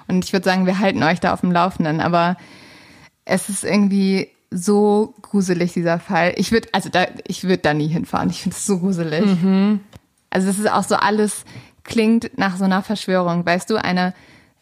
[0.09, 2.01] Und ich würde sagen, wir halten euch da auf dem Laufenden.
[2.01, 2.37] Aber
[3.25, 6.35] es ist irgendwie so gruselig, dieser Fall.
[6.39, 8.31] Ich würde, also da, ich würde da nie hinfahren.
[8.31, 9.25] Ich finde es so gruselig.
[9.25, 9.79] Mhm.
[10.31, 11.45] Also es ist auch so alles,
[11.85, 13.47] klingt nach so einer Verschwörung.
[13.47, 14.13] Weißt du, eine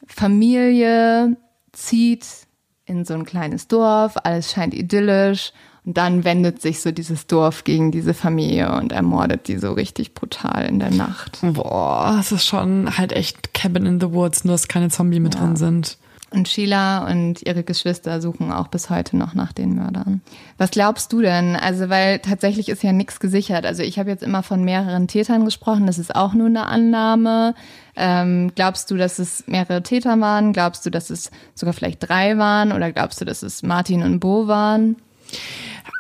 [0.06, 1.38] Familie
[1.72, 2.43] zieht
[2.86, 5.52] in so ein kleines Dorf, alles scheint idyllisch
[5.84, 10.14] und dann wendet sich so dieses Dorf gegen diese Familie und ermordet die so richtig
[10.14, 11.38] brutal in der Nacht.
[11.42, 15.34] Boah, es ist schon halt echt Cabin in the Woods, nur dass keine Zombie mit
[15.34, 15.40] ja.
[15.40, 15.98] drin sind.
[16.34, 20.20] Und Sheila und ihre Geschwister suchen auch bis heute noch nach den Mördern.
[20.58, 21.54] Was glaubst du denn?
[21.54, 23.64] Also, weil tatsächlich ist ja nichts gesichert.
[23.64, 25.86] Also ich habe jetzt immer von mehreren Tätern gesprochen.
[25.86, 27.54] Das ist auch nur eine Annahme.
[27.94, 30.52] Ähm, glaubst du, dass es mehrere Täter waren?
[30.52, 32.72] Glaubst du, dass es sogar vielleicht drei waren?
[32.72, 34.96] Oder glaubst du, dass es Martin und Bo waren?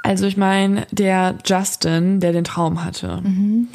[0.02, 3.68] Also ich meine, der Justin, der den Traum hatte, mhm.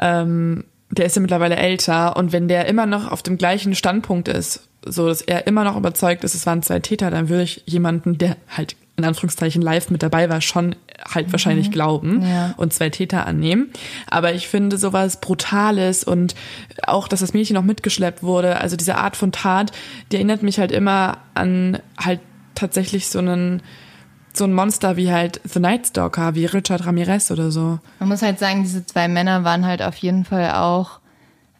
[0.00, 4.28] ähm, der ist ja mittlerweile älter und wenn der immer noch auf dem gleichen Standpunkt
[4.28, 7.62] ist, so dass er immer noch überzeugt ist, es waren zwei Täter, dann würde ich
[7.66, 10.74] jemanden, der halt in Anführungszeichen live mit dabei war, schon
[11.08, 11.32] halt mhm.
[11.32, 12.54] wahrscheinlich glauben ja.
[12.56, 13.70] und zwei Täter annehmen.
[14.10, 16.34] Aber ich finde sowas Brutales und
[16.82, 19.70] auch, dass das Mädchen noch mitgeschleppt wurde, also diese Art von Tat,
[20.10, 22.18] die erinnert mich halt immer an halt
[22.56, 23.62] tatsächlich so einen
[24.32, 27.78] so ein Monster wie halt The Night Stalker, wie Richard Ramirez oder so.
[27.98, 31.00] Man muss halt sagen, diese zwei Männer waren halt auf jeden Fall auch,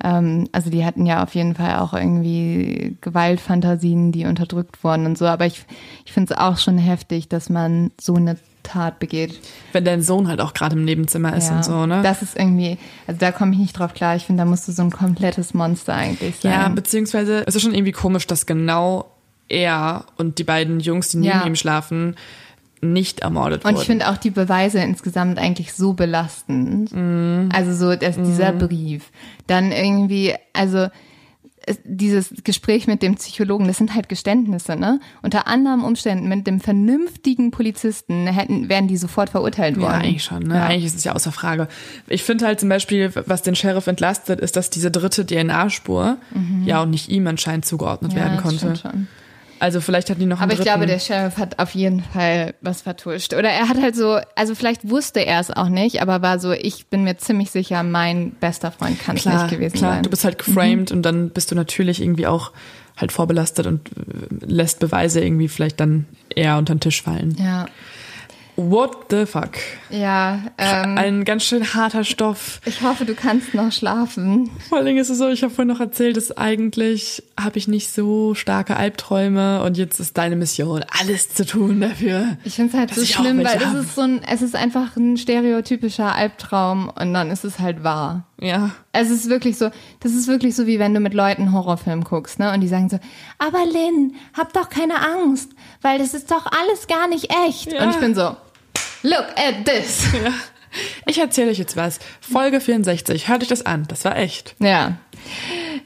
[0.02, 5.18] ähm, also die hatten ja auf jeden Fall auch irgendwie Gewaltfantasien, die unterdrückt wurden und
[5.18, 5.26] so.
[5.26, 5.64] Aber ich,
[6.04, 9.40] ich finde es auch schon heftig, dass man so eine Tat begeht.
[9.72, 12.02] Wenn dein Sohn halt auch gerade im Nebenzimmer ist ja, und so, ne?
[12.02, 14.14] Das ist irgendwie, also da komme ich nicht drauf klar.
[14.14, 16.52] Ich finde, da musst du so ein komplettes Monster eigentlich sein.
[16.52, 19.06] Ja, beziehungsweise es ist schon irgendwie komisch, dass genau
[19.48, 21.46] er und die beiden Jungs, die neben ja.
[21.46, 22.16] ihm schlafen,
[22.80, 23.74] nicht ermordet wurden.
[23.74, 26.92] Und ich finde auch die Beweise insgesamt eigentlich so belastend.
[26.92, 27.48] Mm.
[27.52, 28.24] Also so dass mm.
[28.24, 29.10] dieser Brief.
[29.46, 30.88] Dann irgendwie, also
[31.84, 35.00] dieses Gespräch mit dem Psychologen, das sind halt Geständnisse, ne?
[35.22, 39.92] Unter anderen Umständen mit dem vernünftigen Polizisten hätten, wären die sofort verurteilt worden.
[39.92, 40.54] Ja, eigentlich schon, ne?
[40.54, 40.66] Ja.
[40.66, 41.68] Eigentlich ist es ja außer Frage.
[42.06, 46.64] Ich finde halt zum Beispiel, was den Sheriff entlastet, ist, dass diese dritte DNA-Spur mhm.
[46.64, 48.68] ja auch nicht ihm anscheinend zugeordnet ja, werden konnte.
[48.68, 49.08] Das Schon.
[49.60, 50.70] Also vielleicht hat die noch einen Aber ich dritten.
[50.70, 53.34] glaube, der Sheriff hat auf jeden Fall was vertuscht.
[53.34, 56.52] Oder er hat halt so, also vielleicht wusste er es auch nicht, aber war so,
[56.52, 60.02] ich bin mir ziemlich sicher, mein bester Freund kann es nicht gewesen klar, sein.
[60.02, 62.52] du bist halt geframed und dann bist du natürlich irgendwie auch
[62.96, 67.36] halt vorbelastet und äh, lässt Beweise irgendwie vielleicht dann eher unter den Tisch fallen.
[67.38, 67.66] ja,
[68.60, 69.50] What the fuck?
[69.88, 70.40] ja.
[70.58, 72.60] Ähm, Ein ganz schön harter Stoff.
[72.64, 74.50] ich hoffe, du kannst noch schlafen.
[74.68, 77.68] Vor allen Dingen ist es so, ich habe vorhin noch erzählt, dass eigentlich habe ich
[77.68, 82.36] nicht so starke Albträume und jetzt ist deine Mission, alles zu tun dafür.
[82.42, 85.16] Ich finde es halt so schlimm, weil es ist so ein, es ist einfach ein
[85.16, 88.24] stereotypischer Albtraum und dann ist es halt wahr.
[88.40, 88.70] Ja.
[88.92, 92.40] Es ist wirklich so, das ist wirklich so, wie wenn du mit Leuten Horrorfilm guckst,
[92.40, 92.52] ne?
[92.52, 92.98] Und die sagen so,
[93.38, 97.72] aber Lynn, hab doch keine Angst, weil das ist doch alles gar nicht echt.
[97.72, 97.84] Ja.
[97.84, 98.36] Und ich bin so,
[99.02, 100.04] look at this.
[101.06, 101.98] Ich erzähle euch jetzt was.
[102.20, 104.54] Folge 64, hört euch das an, das war echt.
[104.58, 104.98] Ja.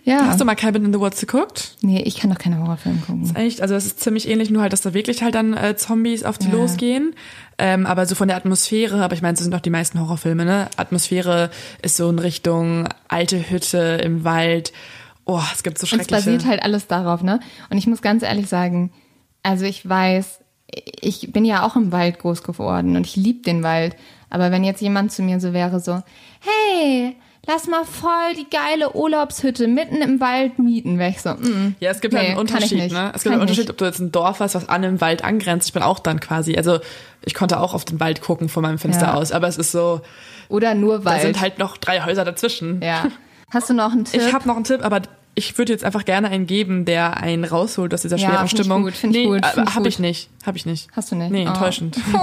[0.05, 0.27] Ja.
[0.27, 1.77] Hast du mal Cabin in the Woods geguckt?
[1.83, 3.35] nee, ich kann doch keine Horrorfilme gucken.
[3.37, 6.25] Echt, also es ist ziemlich ähnlich, nur halt, dass da wirklich halt dann äh, Zombies
[6.25, 6.55] auf die Ja.
[6.55, 7.15] losgehen.
[7.59, 10.45] Ähm, aber so von der Atmosphäre, aber ich meine, das sind auch die meisten Horrorfilme,
[10.45, 10.69] ne?
[10.77, 11.51] Atmosphäre
[11.83, 14.73] ist so in Richtung alte Hütte im Wald.
[15.25, 16.25] Oh, es gibt so Und es schreckliche...
[16.25, 17.39] basiert halt alles darauf, ne?
[17.71, 18.93] Und ich muss ganz ehrlich sagen,
[19.45, 20.41] also ich weiß,
[21.01, 23.97] ich bin ja auch im Wald groß geworden und ich liebe den Wald.
[24.31, 26.03] Aber wenn jetzt jemand zu mir so wäre, so,
[26.41, 27.17] hey,
[27.47, 31.91] lass mal voll die geile Urlaubshütte mitten im Wald mieten, wäre ich so, mm, Ja,
[31.91, 33.07] es gibt nee, halt einen kann ich Unterschied, ne?
[33.09, 35.23] Es gibt Kann einen Unterschied, ob du jetzt ein Dorf hast, was an einem Wald
[35.23, 35.69] angrenzt.
[35.69, 36.79] Ich bin auch dann quasi, also
[37.25, 39.15] ich konnte auch auf den Wald gucken von meinem Fenster Ja.
[39.15, 40.01] aus, aber es ist so,
[40.49, 41.23] Oder nur da Wald.
[41.23, 42.81] sind halt noch drei Häuser dazwischen.
[42.83, 43.05] ja.
[43.51, 44.19] Hast du noch einen Tipp?
[44.27, 45.03] Ich habe noch einen Tipp, aber
[45.35, 48.53] ich würde jetzt einfach gerne einen geben, der einen rausholt aus dieser Ja, schweren find
[48.53, 48.83] ich Stimmung.
[48.83, 49.87] gut, find ich nee, gut, habe gut.
[49.87, 50.89] ich nicht, habe ich nicht.
[50.95, 51.31] Hast du nicht?
[51.31, 51.49] Nee, Oh.
[51.53, 51.97] enttäuschend.
[52.15, 52.19] Oh.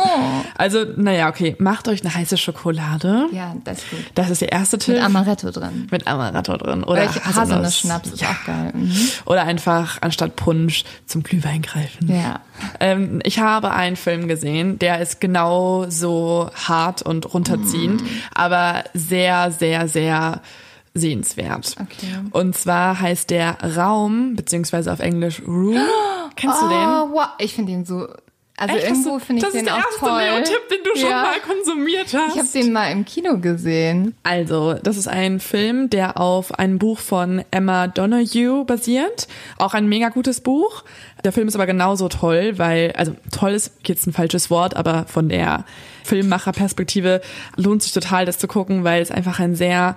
[0.58, 3.26] Also, naja, okay, macht euch eine heiße Schokolade.
[3.32, 4.00] Ja, das ist gut.
[4.16, 4.96] Das ist der erste Tipp.
[4.96, 5.88] Mit Amaretto drin.
[5.90, 6.84] Mit Amaretto drin.
[6.84, 7.36] Oder ich Haselnuss.
[7.36, 8.30] Haselnuss-Schnaps ist Ja.
[8.30, 8.72] auch geil.
[8.76, 8.96] Mhm.
[9.26, 12.10] Oder einfach anstatt Punsch zum Glühwein greifen.
[12.14, 12.42] Ja.
[12.80, 18.04] Ähm, ich habe einen Film gesehen, der ist genau so hart und runterziehend,
[18.34, 20.42] aber sehr, sehr, sehr
[20.94, 21.76] sehenswert.
[21.80, 22.08] Okay.
[22.32, 25.78] Und zwar heißt der Raum, beziehungsweise auf Englisch Room.
[26.36, 26.78] Kennst du den?
[26.78, 27.28] Oh, wow.
[27.38, 28.08] Ich finde den so.
[28.62, 28.88] Also Echt?
[28.90, 30.22] irgendwo Das- finde ich das den ist der auch erste toll.
[30.22, 31.22] Leo-Tipp, den du schon Ja.
[31.22, 32.34] mal konsumiert hast.
[32.36, 34.16] Ich habe den mal im Kino gesehen.
[34.24, 39.30] Also, das ist ein Film, der auf einem Buch von Emma Donoghue basiert.
[39.60, 40.84] Auch ein mega gutes Buch.
[41.24, 45.06] Der Film ist aber genauso toll, weil, also toll ist jetzt ein falsches Wort, aber
[45.08, 45.64] von der
[46.04, 47.22] Filmmacherperspektive
[47.56, 49.96] lohnt sich total, das zu gucken, weil es einfach ein sehr,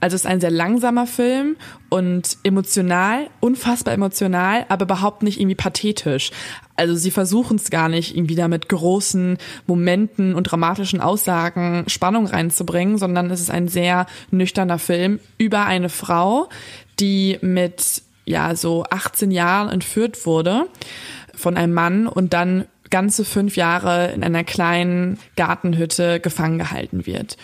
[0.00, 1.56] also es ist ein sehr langsamer Film
[1.88, 6.30] und emotional, unfassbar emotional, aber überhaupt nicht irgendwie pathetisch.
[6.76, 12.26] Also sie versuchen es gar nicht, irgendwie da mit großen Momenten und dramatischen Aussagen Spannung
[12.26, 16.48] reinzubringen, sondern es ist ein sehr nüchterner Film über eine Frau,
[17.00, 20.66] die mit ja so 18 Jahren entführt wurde
[21.34, 27.36] von einem Mann und dann ganze fünf Jahre in einer kleinen Gartenhütte gefangen gehalten wird.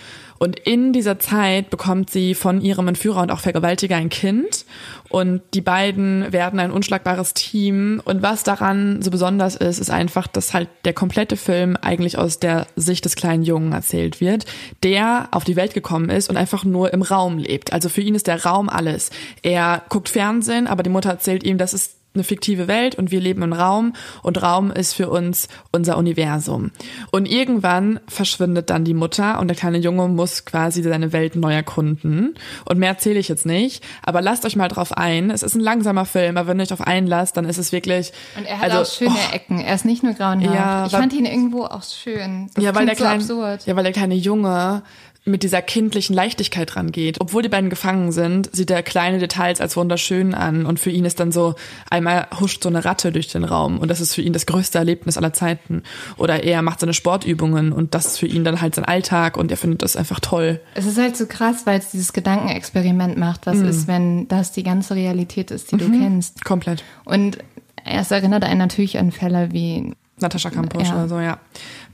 [0.43, 4.65] Und in dieser Zeit bekommt sie von ihrem Entführer und auch Vergewaltiger ein Kind.
[5.11, 8.01] Und die beiden werden ein unschlagbares Team.
[8.07, 12.39] Und was daran so besonders ist, ist einfach, dass halt der komplette Film eigentlich aus
[12.39, 14.47] der Sicht des kleinen Jungen erzählt wird,
[14.83, 17.75] der auf die Welt gekommen ist und einfach nur im Raum lebt.
[17.75, 19.11] Also für ihn ist der Raum alles.
[19.43, 23.21] Er guckt Fernsehen, aber die Mutter erzählt ihm, das ist eine fiktive Welt und wir
[23.21, 26.73] leben im Raum und Raum ist für uns unser Universum.
[27.13, 31.55] Und irgendwann verschwindet dann die Mutter und der kleine Junge muss quasi seine Welt neu
[31.55, 32.35] erkunden.
[32.65, 35.31] Und mehr erzähle ich jetzt nicht, aber lasst euch mal drauf ein.
[35.31, 38.13] Es ist ein langsamer Film, aber wenn ihr euch auf einlasst, dann ist es wirklich.
[38.37, 39.61] Und er hat also, auch schöne oh, Ecken.
[39.61, 40.55] Er ist nicht nur grauenhaft.
[40.55, 42.51] Ja, ich weil- fand ihn irgendwo auch schön.
[42.55, 43.67] Das ja, weil der so kleine, absurd.
[43.67, 44.83] ja, weil der kleine Junge
[45.31, 47.21] mit dieser kindlichen Leichtigkeit rangeht.
[47.21, 51.05] Obwohl die beiden gefangen sind, sieht er kleine Details als wunderschön an und für ihn
[51.05, 51.55] ist dann so,
[51.89, 54.79] einmal huscht so eine Ratte durch den Raum und das ist für ihn das größte
[54.79, 55.83] Erlebnis aller Zeiten.
[56.17, 59.51] Oder er macht seine Sportübungen und das ist für ihn dann halt sein Alltag und
[59.51, 60.61] er findet das einfach toll.
[60.75, 63.47] Es ist halt so krass, weil es dieses Gedankenexperiment macht.
[63.47, 63.51] Mhm.
[63.51, 66.45] Was ist, wenn das die ganze Realität ist, die du kennst?
[66.45, 66.85] Komplett.
[67.05, 67.39] Und
[67.85, 70.95] es erinnert einen natürlich an Fälle wie Natascha Kampusch Ja.
[70.97, 71.39] oder so, ja.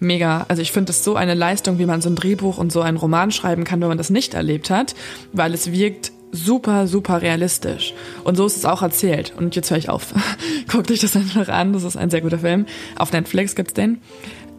[0.00, 0.44] Mega.
[0.48, 2.96] Also ich finde es so eine Leistung, wie man so ein Drehbuch und so einen
[2.96, 4.94] Roman schreiben kann, wenn man das nicht erlebt hat,
[5.32, 7.94] weil es wirkt super, super realistisch.
[8.24, 9.32] Und so ist es auch erzählt.
[9.38, 10.12] Und jetzt höre ich auf.
[10.70, 11.72] Guckt euch das einfach an.
[11.72, 12.66] Das ist ein sehr guter Film.
[12.96, 14.00] Auf Netflix gibt's den.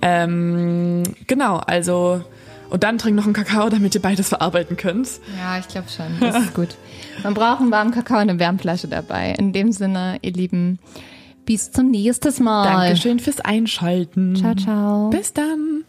[0.01, 2.23] Ähm, genau, also
[2.69, 5.07] und dann trink noch einen Kakao, damit ihr beides verarbeiten könnt.
[5.39, 6.05] Ja, ich glaube schon.
[6.19, 6.75] Das ist gut.
[7.23, 9.33] Man braucht einen warmen Kakao und eine Wärmflasche dabei.
[9.37, 10.79] In dem Sinne, ihr Lieben,
[11.47, 12.63] bis zum nächsten Mal.
[12.65, 14.35] Dankeschön fürs Einschalten.
[14.35, 15.09] Ciao, ciao.
[15.09, 15.85] Bis dann.